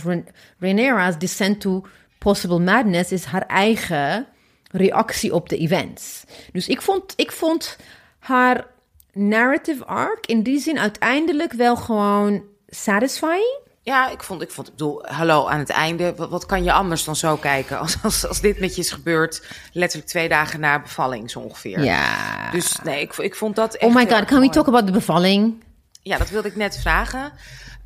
[0.60, 1.86] Rhaenyra's descent to
[2.18, 4.28] possible madness is haar eigen
[4.72, 6.24] reactie op de events.
[6.52, 7.78] Dus ik vond, ik vond
[8.20, 8.68] haar
[9.14, 13.60] narrative arc in die zin uiteindelijk wel gewoon satisfying?
[13.84, 16.72] Ja, ik vond, ik vond, ik bedoel, hallo, aan het einde, wat, wat kan je
[16.72, 20.60] anders dan zo kijken als, als, als dit met je is gebeurd, letterlijk twee dagen
[20.60, 21.84] na bevalling zo ongeveer.
[21.84, 22.52] Ja.
[22.52, 24.92] Dus nee, ik, ik vond dat echt Oh my god, can we talk about de
[24.92, 25.64] bevalling?
[26.02, 27.32] Ja, dat wilde ik net vragen.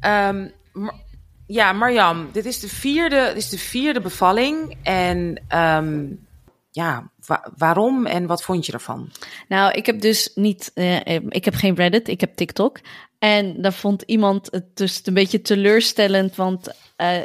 [0.02, 0.94] Um, maar,
[1.48, 6.26] ja, Marjam, dit is de vierde, dit is de vierde bevalling en um,
[6.76, 9.12] ja, wa waarom en wat vond je ervan?
[9.48, 12.80] Nou, ik heb dus niet, uh, ik heb geen Reddit, ik heb TikTok.
[13.20, 17.22] En daar vond iemand het dus een beetje teleurstellend, want uh,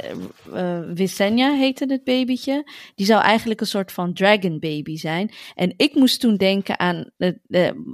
[0.94, 2.70] Visenya heette het babytje.
[2.94, 5.32] Die zou eigenlijk een soort van dragon baby zijn.
[5.54, 7.10] En ik moest toen denken aan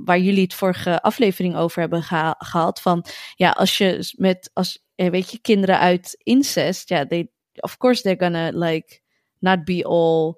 [0.05, 2.81] waar jullie het vorige aflevering over hebben geha gehad.
[2.81, 8.03] Van ja, als je met, als, weet je, kinderen uit incest, ja, they, of course
[8.03, 9.01] they're gonna like
[9.39, 10.35] not be all,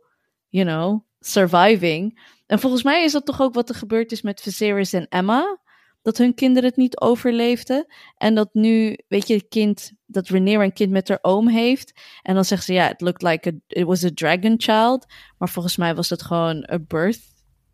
[0.48, 2.20] you know, surviving.
[2.46, 5.58] En volgens mij is dat toch ook wat er gebeurd is met Viserys en Emma.
[6.02, 7.86] Dat hun kinderen het niet overleefden.
[8.16, 12.00] En dat nu, weet je, het kind, dat Rhaenyra een kind met haar oom heeft.
[12.22, 15.06] En dan zegt ze, ja, it looked like it was a dragon child.
[15.38, 17.20] Maar volgens mij was het gewoon a birth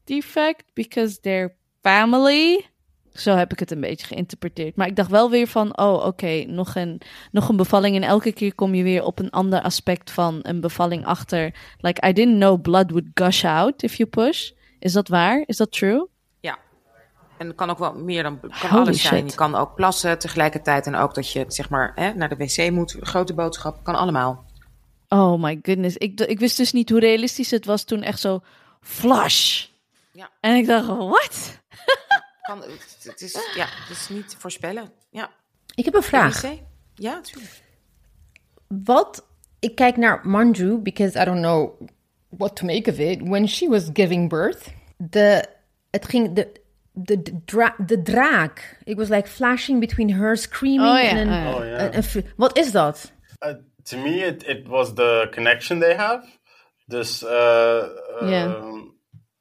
[0.04, 0.64] defect.
[0.72, 2.73] Because their family
[3.14, 4.76] zo heb ik het een beetje geïnterpreteerd.
[4.76, 7.00] Maar ik dacht wel weer van, oh oké, okay, nog, een,
[7.30, 7.96] nog een bevalling.
[7.96, 11.54] En elke keer kom je weer op een ander aspect van een bevalling achter.
[11.80, 14.50] Like, I didn't know blood would gush out if you push.
[14.78, 15.42] Is dat waar?
[15.46, 16.08] Is dat true?
[16.40, 16.58] Ja.
[17.38, 19.08] En het kan ook wel meer dan kan alles shit.
[19.08, 19.26] zijn.
[19.26, 20.86] Je kan ook plassen tegelijkertijd.
[20.86, 22.96] En ook dat je zeg maar hè, naar de wc moet.
[23.00, 23.84] Grote boodschap.
[23.84, 24.44] Kan allemaal.
[25.08, 25.96] Oh my goodness.
[25.96, 28.40] Ik, ik wist dus niet hoe realistisch het was toen echt zo
[28.80, 29.66] flush.
[30.12, 30.30] Ja.
[30.40, 31.62] En ik dacht, wat?
[32.44, 32.62] Kan,
[33.02, 34.92] het, is, ja, het is niet te voorspellen.
[35.10, 35.30] Ja.
[35.74, 36.42] Ik heb een vraag.
[36.94, 37.62] Ja, natuurlijk.
[38.68, 39.26] Wat,
[39.58, 41.80] ik kijk naar Manju, because I don't know
[42.28, 43.28] what to make of it.
[43.28, 45.44] When she was giving birth, de,
[45.90, 46.52] het ging, de,
[46.92, 48.78] de, de, dra, de draak.
[48.84, 53.12] It was like flashing between her screaming Oh een, oh wat is dat?
[53.46, 56.26] Uh, to me, it, it was the connection they have.
[56.86, 57.30] Dus uh,
[58.20, 58.44] Ja.
[58.44, 58.93] um,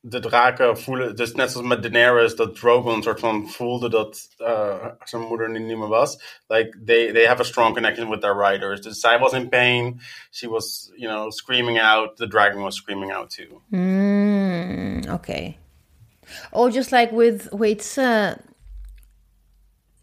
[0.05, 4.27] de draken voelen, dus net zoals met Daenerys, dat Drogon een soort van voelde dat
[4.37, 6.41] uh, zijn moeder niet meer was.
[6.47, 8.81] Like, they, they have a strong connection with their riders.
[8.81, 10.01] Dus zij was in pain,
[10.31, 13.61] she was, you know, screaming out, the dragon was screaming out too.
[13.69, 15.57] Mm, okay.
[16.51, 18.31] Oh, just like with, wait, uh,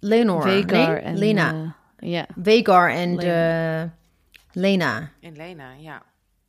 [0.01, 0.43] Lenore.
[0.43, 1.03] Vegar nee?
[1.03, 1.19] en...
[1.19, 1.75] Lena.
[1.97, 2.27] eh, Ja.
[2.43, 3.83] Vegar and Lena.
[3.83, 3.91] uh,
[4.53, 5.11] Lena.
[5.21, 6.03] En Lena, ja.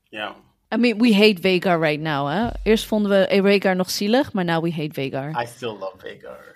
[0.09, 0.35] Ja.
[0.73, 2.49] I mean, we hate Vegar right now, hè.
[2.63, 5.41] Eerst vonden we Rhaegar nog zielig, maar now we hate Vegar.
[5.43, 6.55] I still love Vagar.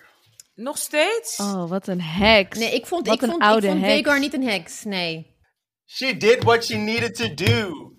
[0.54, 1.40] Nog steeds?
[1.40, 2.58] Oh, wat een heks.
[2.58, 3.96] Nee, ik vond, Wat ik een vond, ik vond heks.
[3.96, 4.84] Vegar niet een heks.
[4.84, 5.34] Nee.
[5.86, 7.90] She did what she needed to do.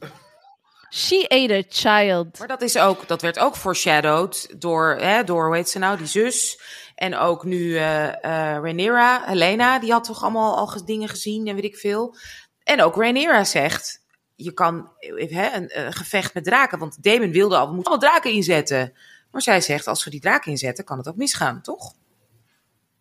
[0.94, 2.40] She ate a child.
[2.40, 5.98] Maar dat, is ook, dat werd ook foreshadowed door, hè, door, hoe heet ze nou,
[5.98, 6.60] die zus.
[6.96, 11.48] En ook nu eh eh Rhaenyra, Helena, die had toch allemaal al ge- dingen gezien
[11.48, 12.16] en weet ik veel.
[12.64, 14.06] En ook Rhaenyra zegt,
[14.38, 16.80] je kan eh, hè, een, een gevecht met draken.
[16.80, 18.94] Want Damon wilde al, we moeten allemaal draken inzetten.
[19.32, 21.94] Maar zij zegt, als we die draken inzetten, kan het ook misgaan, toch?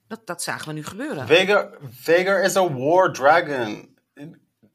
[0.09, 1.27] Dat, dat zagen we nu gebeuren.
[1.27, 3.99] Vagar, Vagar is a war dragon.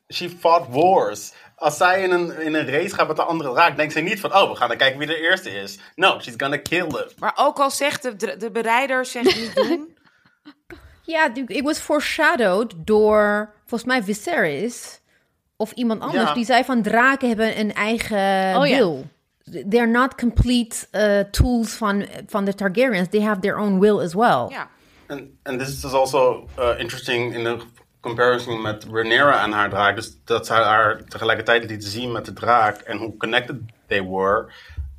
[0.08, 1.34] She fought wars.
[1.56, 4.20] Als zij in een, in een race gaat met de andere draak, denkt ze niet
[4.20, 5.80] van, oh, we gaan dan kijken wie de eerste is.
[5.96, 7.10] No, she's gonna kill them.
[7.18, 9.90] Maar ook al zegt de, de, de bereider, zegt niet doen.
[11.04, 15.01] Ja, it was foreshadowed door, volgens mij, Viserys.
[15.62, 16.28] Of iemand anders.
[16.28, 16.34] Ja.
[16.34, 18.78] Die zei van draken hebben een eigen Oh, ja.
[18.78, 19.06] wil.
[19.70, 23.10] They're not complete uh, tools van, van de Targaryens.
[23.10, 24.48] They have their own will as well.
[24.50, 24.70] Ja.
[25.08, 27.58] And, and this is also uh, interesting in de
[28.00, 29.96] comparison met Rhaenyra en haar draak.
[29.96, 33.58] Dus dat zij haar tegelijkertijd lieten zien met de draak en hoe connected
[33.88, 34.52] they were.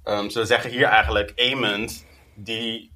[0.05, 2.05] Um, ze zeggen hier eigenlijk Aemond,
[2.35, 2.91] die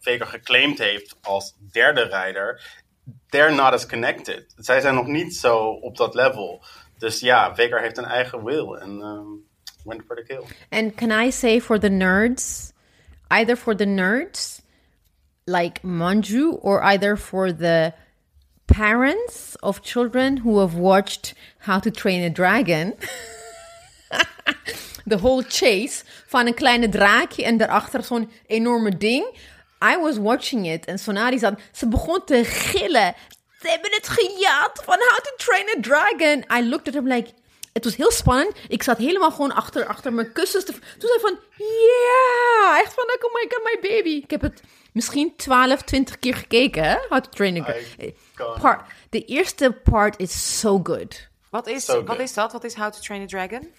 [0.00, 2.82] Vagar geclaimd heeft als derde rijder.
[3.28, 4.54] They're not as connected.
[4.56, 6.64] Zij zijn nog niet zo op dat level.
[6.98, 9.44] Dus ja, Vagar heeft een eigen will en um,
[9.84, 10.44] went for the kill.
[10.70, 12.72] And can I say for the nerds,
[13.28, 14.62] either for the nerds,
[15.46, 17.92] like Manju, or either for the
[18.66, 22.94] parents of children who have watched How to Train a Dragon.
[25.06, 29.38] the whole chase van een kleine draakje en daarachter zo'n enorme ding.
[29.82, 33.14] I was watching it en Sonari zat, ze begon te gillen.
[33.64, 36.58] Ze hebben het gejat van How to Train a Dragon.
[36.58, 37.30] I looked at him like,
[37.72, 38.52] het was heel spannend.
[38.68, 40.64] Ik zat helemaal gewoon achter, achter mijn kussens.
[40.64, 42.78] Te, toen zei ik van, yeah!
[42.78, 44.08] Echt van, like, oh my god, my baby.
[44.24, 44.62] Ik heb het
[44.92, 46.96] misschien 12, 20 keer gekeken, hè?
[47.08, 47.82] How to Train a Dragon.
[47.98, 48.60] Iconic.
[48.60, 51.28] Part, de eerste part is so good.
[51.50, 52.18] Wat is, So wat good.
[52.20, 52.52] is dat?
[52.52, 53.72] Wat is How to Train a Dragon?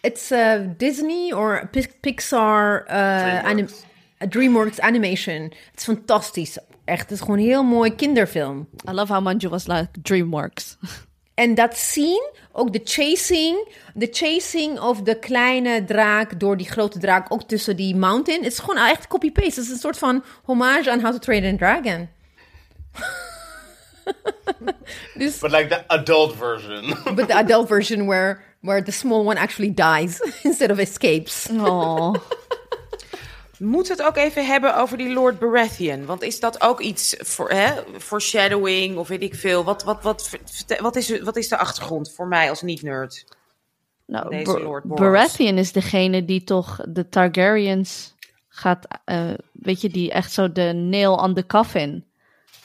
[0.00, 3.68] It's uh, Disney or Pi- Pixar uh, anim-
[4.18, 5.42] uh, DreamWorks animation.
[5.42, 6.58] Het is fantastisch.
[6.84, 8.68] Echt, het is gewoon een heel mooi kinderfilm.
[8.88, 10.76] I love how Manju was like DreamWorks.
[11.34, 16.98] En dat scene, ook de chasing, de chasing of de kleine draak door die grote
[16.98, 18.42] draak, ook tussen die mountain.
[18.42, 19.60] Het is gewoon echt copy-paste.
[19.60, 22.08] Het is een soort van hommage aan How to Train a Dragon.
[25.18, 26.96] dus, But like the adult version.
[27.16, 31.48] but the adult version where, where the small one actually dies instead of escapes.
[31.50, 32.14] Oh.
[33.58, 36.04] Moeten we het ook even hebben over die Lord Baratheon?
[36.04, 39.64] Want is dat ook iets voor hè, foreshadowing of weet ik veel?
[39.64, 40.38] Wat, wat, wat,
[40.80, 43.24] wat, is, wat is de achtergrond voor mij als niet-nerd?
[44.06, 44.84] Nou, Deze Lord.
[44.84, 48.14] Baratheon is degene die toch de Targaryens
[48.48, 52.04] gaat, eh, weet je, die echt zo de nail on the coffin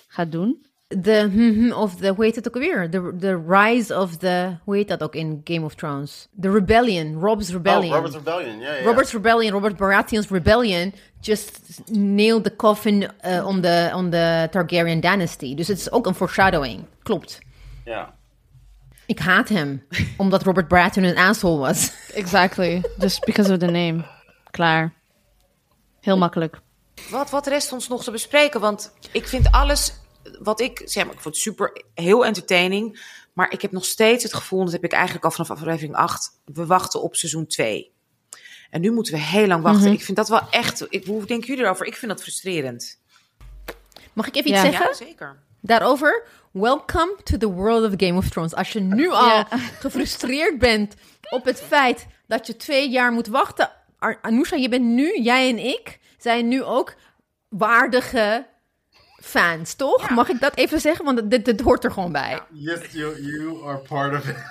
[0.08, 0.66] gaat doen.
[0.90, 2.90] The mhm of the hoe heet het ook weer?
[2.90, 6.28] The, the rise of the hoe heet dat ook in Game of Thrones?
[6.42, 7.92] The rebellion, Rob's rebellion.
[7.92, 8.84] Oh, Robert's Rebellion, ja, ja.
[8.84, 11.60] Robert's rebellion, Robert Baratheon's rebellion, just
[11.92, 15.56] nailed the coffin uh, on the on the Targaryen dynasty.
[15.56, 16.86] Dus het is ook een foreshadowing.
[17.04, 17.40] Klopt.
[17.86, 18.14] Ja.
[19.06, 19.86] Ik haat hem
[20.18, 21.92] omdat Robert Baratheon een asshole was.
[22.14, 22.84] Exactly.
[22.98, 24.06] Just because of the name.
[24.52, 24.94] Klaar.
[26.02, 26.60] Heel makkelijk.
[27.10, 28.60] Wat, wat rest ons nog te bespreken?
[28.60, 29.94] Want ik vind alles
[30.40, 33.18] wat ik zeg maar, ik vond het super heel entertaining.
[33.34, 36.40] Maar ik heb nog steeds het gevoel, dat heb ik eigenlijk al vanaf aflevering 8,
[36.46, 37.92] we wachten op seizoen 2.
[38.70, 39.92] En nu moeten we heel lang wachten.
[39.92, 40.86] Ik vind dat wel echt.
[40.90, 41.86] Ik, hoe denken jullie erover?
[41.86, 43.00] Ik vind dat frustrerend.
[44.14, 44.86] Mag ik even iets zeggen?
[44.86, 45.40] Ja, zeker.
[45.62, 48.56] Daarover, welcome to the world of Game of Thrones.
[48.56, 49.48] Als je nu al Ja.
[49.80, 50.96] gefrustreerd bent
[51.30, 53.72] op het feit dat je twee jaar moet wachten.
[54.22, 56.96] Anousha, je bent nu, jij en ik, zijn nu ook
[57.50, 58.48] waardige
[59.22, 60.09] fans, toch?
[60.09, 61.05] Mag ik dat even zeggen?
[61.05, 62.39] Want dit, dit hoort er gewoon bij.
[62.51, 64.36] Yes, you, you are part of it.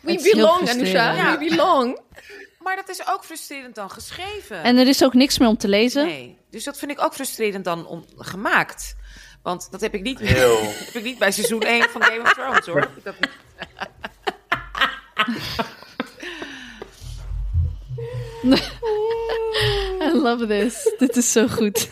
[0.00, 0.74] We Het belong, Anousha.
[1.14, 1.38] frustrerend.
[1.38, 1.98] We belong.
[2.58, 4.62] Maar dat is ook frustrerend dan geschreven.
[4.62, 6.06] En er is ook niks meer om te lezen.
[6.06, 8.94] Nee, dus dat vind ik ook frustrerend dan om, gemaakt.
[9.42, 10.60] Want dat heb ik niet, Heel.
[10.86, 12.80] heb ik niet bij seizoen 1 van Game of Thrones hoor.
[12.80, 13.30] Heb ik Dat niet.
[20.14, 20.94] love this.
[20.98, 21.88] Dit is zo goed.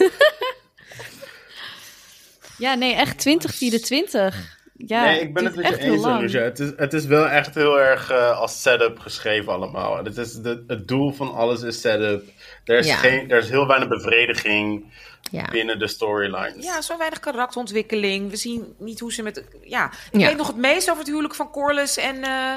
[2.58, 4.56] Ja, nee, echt 2024.
[4.86, 6.32] Ja, nee, ik ben het met je eens.
[6.32, 10.04] Het is, het is wel echt heel erg eh, als setup geschreven allemaal.
[10.04, 12.24] Het, is de, het doel van alles is setup.
[12.64, 12.96] Er is, Ja.
[12.96, 14.84] geen, er is heel weinig bevrediging
[15.30, 15.44] Ja.
[15.50, 16.64] binnen de storylines.
[16.64, 18.30] Ja, zo weinig karakterontwikkeling.
[18.30, 19.44] We zien niet hoe ze met...
[19.62, 20.26] Ja, ik Ja.
[20.26, 22.54] weet nog het meest over het huwelijk van Corlys en, eh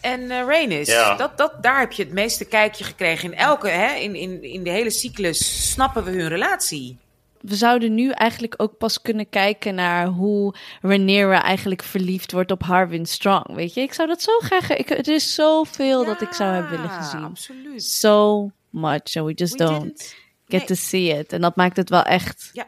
[0.00, 0.88] en eh Rhaenys.
[0.88, 1.14] Ja.
[1.14, 3.32] Dat, dat, daar heb je het meeste kijkje gekregen.
[3.32, 6.98] In elke, hè, in, in, in de hele cyclus snappen we hun relatie.
[7.40, 12.62] We zouden nu eigenlijk ook pas kunnen kijken naar hoe Rhaenyra eigenlijk verliefd wordt op
[12.62, 13.54] Harwin Strong.
[13.54, 14.70] Weet je, ik zou dat zo graag...
[14.76, 17.24] Ik, er is zoveel dat ik zou hebben willen Ja, gezien.
[17.24, 17.82] absoluut.
[17.84, 20.14] So much, and we just We don't didn't.
[20.48, 20.64] get Nee.
[20.66, 21.32] to see it.
[21.32, 22.66] En dat maakt het wel echt, Ja,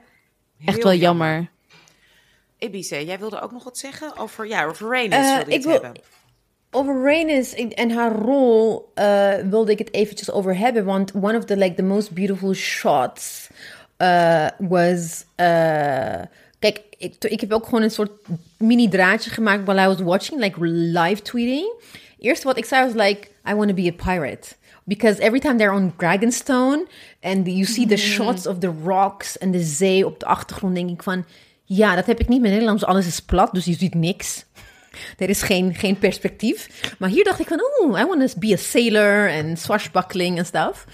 [0.67, 1.51] echt wel jammer.
[2.59, 5.63] Ibiza, jij wilde ook nog wat zeggen over, ja, over Rhaenys Eh, wilde je ik
[5.63, 6.03] het wil- hebben.
[6.75, 10.85] Over Rhaenys en en haar rol eh, wilde ik het eventjes over hebben.
[10.85, 13.49] Want one of the like the most beautiful shots
[14.03, 15.25] eh, was...
[15.35, 16.23] eh,
[16.59, 18.11] kijk, ik, ik heb ook gewoon een soort
[18.59, 21.73] mini draadje gemaakt while I was watching, like live tweeting.
[22.19, 24.55] Eerst wat ik zei was like, I want to be a pirate.
[24.85, 26.87] Because every time they're on Dragonstone
[27.21, 30.91] and you see the shots of the rocks en de zee op de achtergrond, denk
[30.91, 31.25] ik van,
[31.65, 32.85] ja, dat heb ik niet met Nederlands.
[32.85, 34.45] Alles is plat, dus je ziet niks.
[35.19, 36.95] Er is geen, geen perspectief.
[36.99, 40.47] Maar hier dacht ik van, oeh, I want to be a sailor en swashbuckling en
[40.47, 40.87] stuff.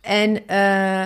[0.00, 1.02] En eh,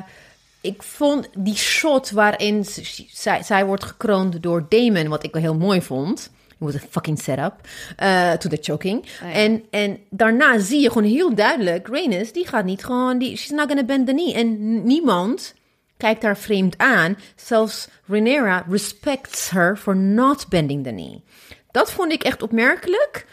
[0.61, 2.65] ik vond die shot waarin
[3.11, 6.31] zij, zij wordt gekroond door Damon, wat ik wel heel mooi vond.
[6.49, 7.55] It was a fucking setup
[7.97, 9.05] eh to the choking.
[9.33, 13.51] en, en daarna zie je gewoon heel duidelijk, Rhaenys, die gaat niet gewoon, die, she's
[13.51, 14.35] not gonna bend the knee.
[14.35, 15.55] En niemand
[15.97, 17.17] kijkt haar vreemd aan.
[17.37, 21.23] Zelfs Rhaenyra respects her for not bending the knee.
[21.71, 23.27] Dat vond ik echt opmerkelijk.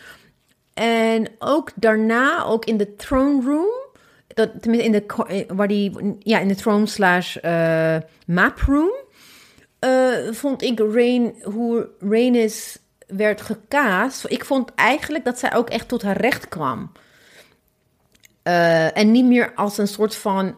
[0.74, 3.87] En ook daarna, ook in de throne room,
[4.38, 8.94] dat, tenminste in de, eh, waar die, ja, in de throne slash eh, map room,
[9.80, 12.78] eh, vond ik Rain, hoe Rhaenys
[13.08, 14.26] werd gekaast.
[14.28, 16.92] Ik vond eigenlijk dat zij ook echt tot haar recht kwam.
[18.94, 20.56] En niet meer als een soort van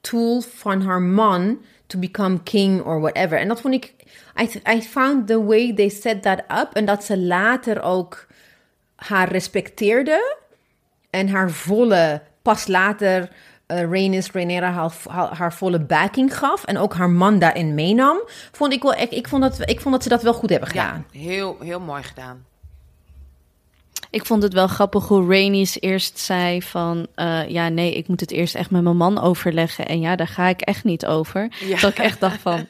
[0.00, 3.38] tool van haar man to become king or whatever.
[3.38, 3.94] En dat vond ik.
[4.40, 6.68] I, I found the way they set that up.
[6.72, 8.26] En dat ze later ook
[8.96, 10.36] haar respecteerde.
[11.10, 12.22] En haar volle.
[12.42, 13.28] Pas later.
[13.66, 16.64] eh Rhaenys, Rhaenyra haar, haar, haar volle backing gaf.
[16.64, 18.22] En ook haar man daarin meenam.
[18.52, 18.94] Vond ik wel.
[18.94, 21.06] Ik vond dat, ik vond dat ze dat wel goed hebben gedaan.
[21.10, 22.48] Ja, heel, heel mooi gedaan.
[24.10, 27.06] Ik vond het wel grappig hoe Rhaenys eerst zei van...
[27.14, 29.86] eh, ja, nee, ik moet het eerst echt met mijn man overleggen.
[29.86, 31.52] En ja, daar ga ik echt niet over.
[31.60, 31.80] Ja.
[31.80, 32.66] Dat ik echt dacht van,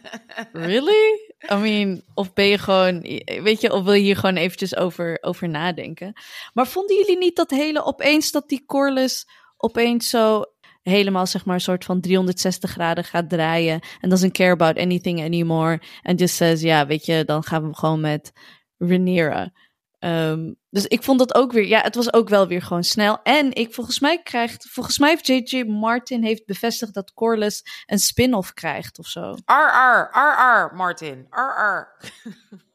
[0.52, 1.18] really?
[1.52, 3.00] I mean, of ben je gewoon...
[3.42, 6.12] Weet je, of wil je hier gewoon eventjes over, over nadenken?
[6.54, 8.30] Maar vonden jullie niet dat hele opeens...
[8.30, 9.26] dat die Corlys
[9.62, 10.44] opeens zo
[10.82, 13.80] helemaal zeg maar een soort van 360 graden gaat draaien...
[14.00, 15.82] en doesn't care about anything anymore...
[16.02, 18.32] en just says, ja, weet je, dan gaan we gewoon met
[18.78, 19.52] Rhaenyra...
[19.98, 23.22] Ehm, dus ik vond dat ook weer, ja, het was ook wel weer gewoon snel.
[23.22, 25.64] En ik volgens mij krijgt, volgens mij heeft J.J.
[25.64, 29.34] Martin heeft bevestigd dat Corlys een spin-off krijgt of zo.
[29.44, 31.26] RR, RR, Martin.
[31.30, 31.88] RR.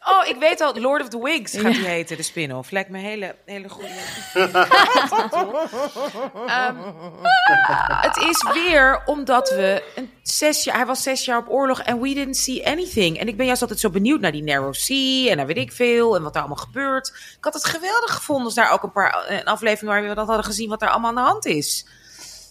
[0.00, 2.70] Oh, ik weet al, Lord of the Wigs gaat die heten, de spin-off.
[2.70, 3.88] Lijkt me een hele, hele goede.
[6.46, 6.76] Ehm,
[8.00, 12.00] het is weer omdat we een zes jaar, hij was zes jaar op oorlog en
[12.00, 13.18] we didn't see anything.
[13.18, 15.72] En ik ben juist altijd zo benieuwd naar die Narrow Sea en naar weet ik
[15.72, 17.08] veel en wat daar allemaal gebeurt.
[17.08, 20.26] Ik had het geweldig gevonden als daar ook een paar een aflevering waar we dat
[20.26, 21.86] hadden gezien wat daar allemaal aan de hand is.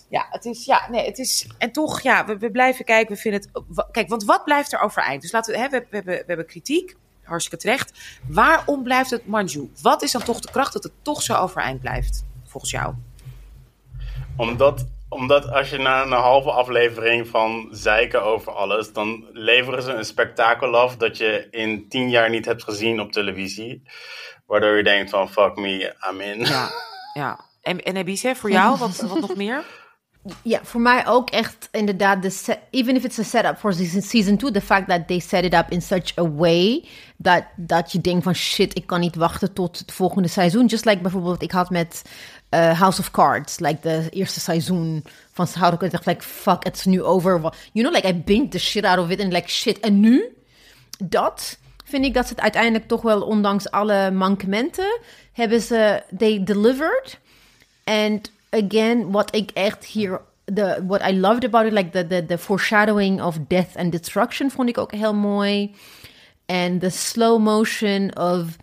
[0.09, 3.21] Ja, het is, ja, nee, het is, en toch, ja, we, we blijven kijken, we
[3.21, 5.21] vinden het, kijk, want wat blijft er overeind?
[5.21, 6.95] Dus laten we, hè, we, we, hebben, we hebben kritiek,
[7.27, 8.17] hartstikke terecht.
[8.27, 9.69] Waarom blijft het Manju?
[9.81, 12.93] Wat is dan toch de kracht dat het toch zo overeind blijft, volgens jou?
[14.35, 19.91] Omdat, omdat als je na een halve aflevering van zeiken over alles, dan leveren ze
[19.91, 23.83] een spektakel af dat je in tien jaar niet hebt gezien op televisie.
[24.45, 26.39] Waardoor je denkt van fuck me, I'm in.
[26.39, 26.69] Ja,
[27.13, 27.45] ja.
[27.61, 29.63] En, en Ebise, voor jou, wat, wat nog meer?
[30.41, 34.01] Ja, voor mij ook echt inderdaad, de set, even if it's a setup for season,
[34.01, 36.85] season two, the fact that they set it up in such a way
[37.17, 40.65] dat, dat je denkt van shit, ik kan niet wachten tot het volgende seizoen.
[40.65, 42.01] Just like bijvoorbeeld wat ik had met
[42.49, 45.03] eh, House of Cards, like de eerste seizoen
[45.33, 45.81] van Cards.
[45.81, 47.39] Ik dacht like, fuck, is nu over.
[47.39, 49.79] You know, like I binged the shit out of it and like shit.
[49.79, 50.35] En nu?
[51.03, 54.99] Dat vind ik dat ze het uiteindelijk toch wel, ondanks alle mankementen,
[55.31, 57.19] hebben ze, they delivered.
[57.83, 60.21] And again, what ik echt hier,
[60.53, 64.51] the, what I loved about it, like the, the, the foreshadowing of death and destruction,
[64.51, 65.75] vond ik ook heel mooi.
[66.49, 68.57] And the slow motion of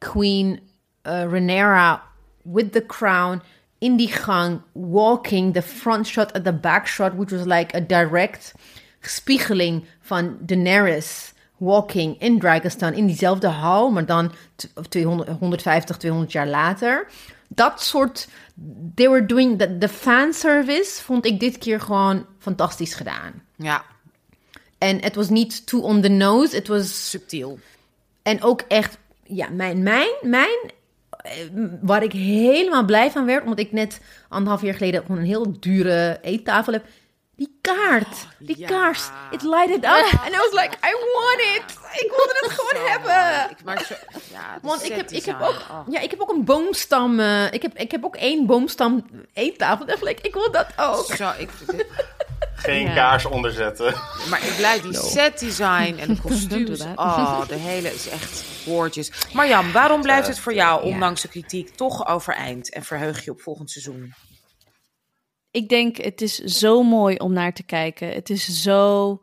[0.00, 0.60] Queen
[1.04, 2.00] uh, Rhaenyra
[2.44, 3.42] with the crown
[3.80, 7.80] in die gang, walking, the front shot and the back shot, which was like a
[7.80, 8.54] direct
[9.02, 14.32] spiegeling van Daenerys walking in Dragonstone in diezelfde hal, maar dan
[14.88, 17.06] 200, 150, 200 jaar later.
[17.48, 18.28] Dat soort,
[18.94, 23.42] they were doing, the, the fanservice vond ik dit keer gewoon fantastisch gedaan.
[23.56, 23.84] Ja,
[24.80, 27.58] En het was niet too on the nose, het was subtiel.
[28.22, 30.58] en ook echt, ja, mijn, mijn, mijn,
[31.10, 31.32] eh,
[31.80, 35.60] waar ik helemaal blij van werd, omdat ik net anderhalf jaar geleden gewoon een heel
[35.60, 36.84] dure eettafel heb.
[37.36, 38.66] Die kaart, die ja.
[38.66, 40.20] kaars, it lighted up.
[40.24, 41.78] And I was like, I want it.
[42.04, 43.50] Ik wilde het gewoon hebben.
[43.50, 43.94] Ik, zo,
[44.32, 45.80] ja, Want ik heb, ik heb ook, oh.
[45.90, 47.20] ja, ik heb ook een boomstam.
[47.20, 49.82] eh, ik, heb, ik heb ook één boomstam eettafel.
[49.82, 51.04] Ik dacht, like, ik wil dat ook.
[51.04, 51.50] Zo, ik,
[52.54, 52.94] Geen Ja.
[52.94, 53.94] kaars onderzetten.
[54.30, 56.80] maar ik blij die set design en de kostuums.
[56.80, 59.10] Oh, de hele is echt gorgeous.
[59.32, 62.72] Marjam, waarom blijft het voor jou, ondanks de kritiek, toch overeind?
[62.72, 64.14] En verheug je op volgend seizoen?
[65.52, 68.08] ik denk, het is zo mooi om naar te kijken.
[68.08, 69.20] Het is zo,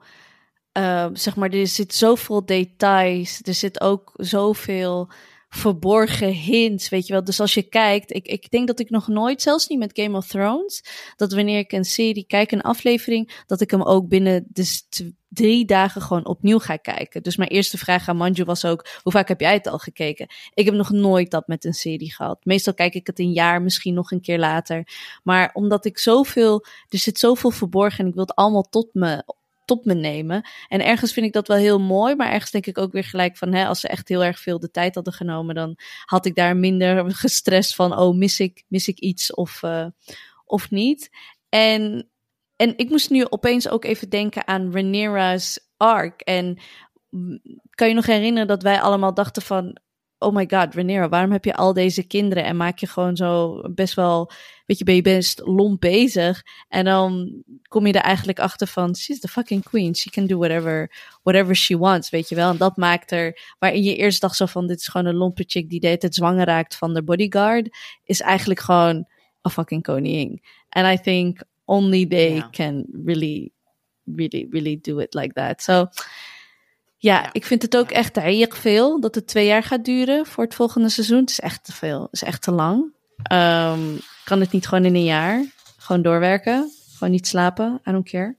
[0.71, 3.39] eh, zeg maar, er zit zoveel details.
[3.43, 5.09] Er zit ook zoveel
[5.49, 7.23] verborgen hints, weet je wel.
[7.23, 10.17] Dus als je kijkt, ik, ik denk dat ik nog nooit, zelfs niet met Game
[10.17, 10.83] of Thrones,
[11.15, 14.87] dat wanneer ik een serie kijk, een aflevering, dat ik hem ook binnen de s-
[14.89, 17.23] t- drie dagen gewoon opnieuw ga kijken.
[17.23, 20.27] Dus mijn eerste vraag aan Manju was ook, hoe vaak heb jij het al gekeken?
[20.53, 22.45] Ik heb nog nooit dat met een serie gehad.
[22.45, 24.87] Meestal kijk ik het een jaar, misschien nog een keer later.
[25.23, 29.23] Maar omdat ik zoveel, er zit zoveel verborgen en ik wil het allemaal tot me,
[29.67, 30.47] tot me nemen.
[30.67, 33.37] En ergens vind ik dat wel heel mooi, maar ergens denk ik ook weer gelijk
[33.37, 36.35] van, hè, als ze echt heel erg veel de tijd hadden genomen, dan had ik
[36.35, 39.85] daar minder gestrest van, oh, mis ik, mis ik iets of, eh,
[40.45, 41.09] of niet.
[41.49, 42.09] En,
[42.55, 46.21] en ik moest nu opeens ook even denken aan Rhaenyra's arc.
[46.21, 46.57] En
[47.09, 49.77] mm, kan je nog herinneren dat wij allemaal dachten van,
[50.19, 53.61] oh my god, Rhaenyra, waarom heb je al deze kinderen en maak je gewoon zo
[53.73, 54.31] best wel,
[54.65, 56.43] weet je, ben je best lomp bezig.
[56.67, 60.37] En dan kom je er eigenlijk achter van, she's the fucking queen, she can do
[60.37, 60.91] whatever,
[61.23, 62.49] whatever she wants, weet je wel.
[62.49, 65.43] En dat maakt er, waarin je eerst dacht zo van, dit is gewoon een lompe
[65.47, 69.07] chick die de hele tijd zwanger raakt van de bodyguard, is eigenlijk gewoon
[69.41, 70.41] een fucking koningin.
[70.69, 73.51] And I think only they can really,
[74.03, 75.61] really, really do it like that.
[75.61, 75.87] So,
[76.97, 77.29] ja, Ja.
[77.31, 80.55] ik vind het ook echt erg veel dat het twee jaar gaat duren voor het
[80.55, 81.19] volgende seizoen.
[81.19, 82.01] Het is echt te veel.
[82.01, 82.93] Het is echt te lang.
[83.23, 83.79] Ehm,
[84.23, 85.45] kan het niet gewoon in een jaar?
[85.77, 86.71] Gewoon doorwerken?
[86.97, 87.81] Gewoon niet slapen?
[87.87, 88.37] I don't care.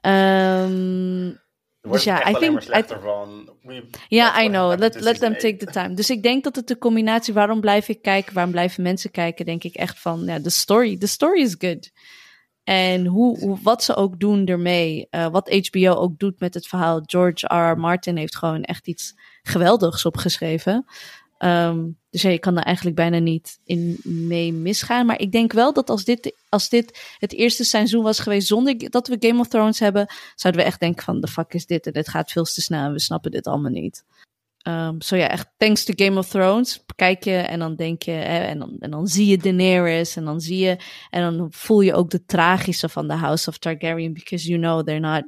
[0.00, 1.32] Ehm,
[1.80, 3.50] Wordt ja, I alleen think- maar slechter van.
[3.62, 4.78] We- ja, I know.
[4.78, 5.94] Let, let them take the time.
[5.94, 9.44] Dus ik denk dat het de combinatie, waarom blijf ik kijken, waarom blijven mensen kijken,
[9.44, 10.98] denk ik echt van, ja, de story.
[10.98, 11.90] De story is good.
[12.66, 17.02] En hoe, wat ze ook doen ermee, eh, wat HBO ook doet met het verhaal.
[17.04, 17.70] George R.
[17.70, 17.78] R.
[17.78, 20.84] Martin heeft gewoon echt iets geweldigs opgeschreven.
[21.38, 25.06] Ehm, dus je kan er eigenlijk bijna niet in mee misgaan.
[25.06, 28.90] Maar ik denk wel dat als dit, als dit het eerste seizoen was geweest zonder
[28.90, 31.86] dat we Game of Thrones hebben, zouden we echt denken van, de fuck is dit?
[31.86, 34.04] En dit gaat veel te snel en we snappen dit allemaal niet.
[34.66, 36.84] Ehm zo ja, echt thanks to Game of Thrones.
[36.94, 40.24] Kijk je en dan denk je, hè, en, dan, en dan zie je Daenerys en
[40.24, 40.78] dan zie je,
[41.10, 44.86] en dan voel je ook de tragische van de House of Targaryen, because you know
[44.86, 45.24] they're not,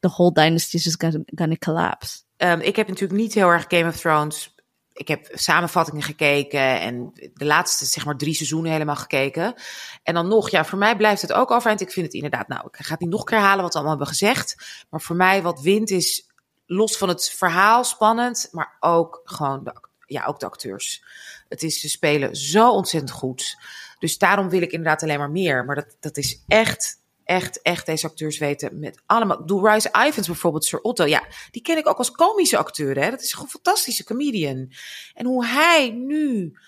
[0.00, 2.22] the whole dynasty is just gonna, gonna collapse.
[2.36, 4.54] Ehm, ik heb natuurlijk niet heel erg Game of Thrones.
[4.92, 9.54] Ik heb samenvattingen gekeken en de laatste zeg maar drie seizoenen helemaal gekeken.
[10.02, 11.80] En dan nog, ja, voor mij blijft het ook overeind.
[11.80, 13.78] Ik vind het inderdaad, nou, ik ga het niet nog een keer herhalen wat we
[13.78, 14.56] allemaal hebben gezegd.
[14.90, 16.26] Maar voor mij wat wint is,
[16.66, 19.74] los van het verhaal spannend, maar ook gewoon de,
[20.06, 21.04] ja, ook de acteurs.
[21.48, 23.56] Het is, ze spelen zo ontzettend goed.
[23.98, 25.64] Dus daarom wil ik inderdaad alleen maar meer.
[25.64, 29.46] Maar dat, dat is echt, echt, echt deze acteurs weten met allemaal.
[29.46, 31.04] Doe Rice Ivans bijvoorbeeld, Sir Otto.
[31.04, 33.00] Ja, die ken ik ook als komische acteur.
[33.00, 33.10] Hè?
[33.10, 34.72] Dat is een fantastische comedian.
[35.14, 36.58] En hoe hij nu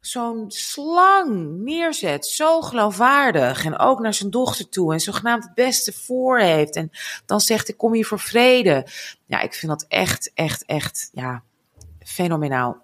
[0.00, 3.64] zo'n slang neerzet, zo geloofwaardig.
[3.64, 4.92] En ook naar zijn dochter toe.
[4.92, 6.76] En zogenaamd het beste voor heeft.
[6.76, 6.90] En
[7.26, 8.86] dan zegt ik kom hier voor vrede.
[9.26, 11.42] Ja, ik vind dat echt, echt, echt, ja,
[12.02, 12.82] fenomenaal.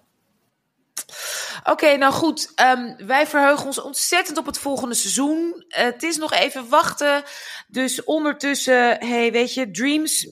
[1.71, 2.51] Oké, nou goed.
[2.55, 5.65] ehm, wij verheugen ons ontzettend op het volgende seizoen.
[5.67, 7.23] Het is nog even wachten.
[7.67, 10.31] Dus ondertussen, hey, weet je, dreams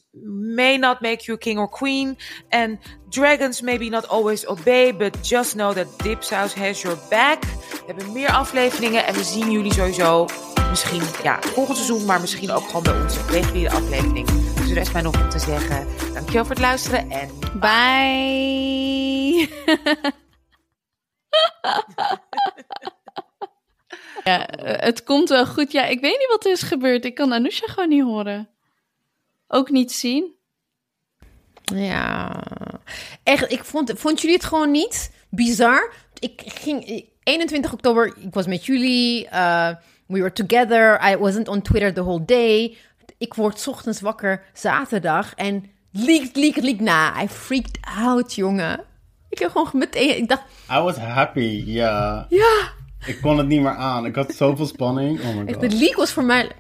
[0.56, 2.18] may not make you king or queen.
[2.50, 2.78] And
[3.10, 7.42] dragons maybe not always obey, but just know that Dipsaus has your back.
[7.42, 10.28] We hebben meer afleveringen en we zien jullie sowieso
[10.70, 14.28] misschien, ja, volgend seizoen, maar misschien ook gewoon bij onze reguliere aflevering.
[14.56, 17.30] Dus er rest mij nog om te zeggen, dankjewel voor het luisteren en
[17.60, 19.50] Bye!
[24.24, 25.72] ja, eh, het komt wel goed.
[25.72, 27.06] Ja, ik weet niet wat er is gebeurd.
[27.06, 28.50] Ik kan Anousha gewoon niet horen.
[29.48, 30.34] Ook niet zien.
[31.64, 32.44] Ja.
[33.24, 35.94] Echt, ik vond, vond jullie het gewoon niet bizar?
[36.20, 39.26] Ik ging, ik- 21 oktober, ik was met jullie.
[39.26, 39.70] uh,
[40.08, 41.10] we were together.
[41.12, 42.78] I wasn't on Twitter the whole day.
[43.18, 46.80] Ik word ochtends wakker zaterdag en leak, leak, leak.
[46.80, 48.84] Na, I freaked out, jongen.
[49.36, 52.26] Ik heb gewoon meteen, ik dacht, I was happy, ja.
[52.30, 52.72] ja.
[53.06, 54.06] Ik kon het niet meer aan.
[54.06, 55.20] Ik had zoveel spanning.
[55.20, 55.70] Oh my Echt, god.
[55.70, 56.52] de leak was voor mij...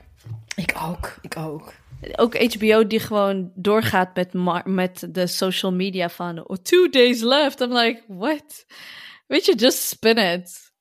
[0.55, 1.73] Ik ook, ik ook.
[2.15, 4.33] Ook HBO die gewoon doorgaat met,
[4.65, 7.61] met de social media van oh, two days left.
[7.61, 8.65] I'm like, what?
[9.27, 10.71] Weet je, just spin it.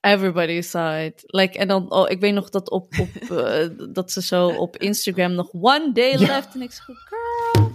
[0.00, 1.22] Everybody saw it.
[1.26, 4.76] Like, en dan, oh, ik weet nog dat, op, op, eh, dat ze zo op
[4.76, 6.54] Instagram nog one day left.
[6.54, 7.72] En ik zeg, girl,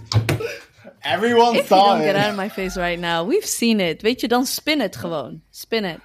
[1.00, 2.22] Everyone if you saw don't get it.
[2.22, 4.02] out of my face right now, we've seen it.
[4.02, 5.42] Weet je, dan spin het gewoon.
[5.50, 5.98] Spin it.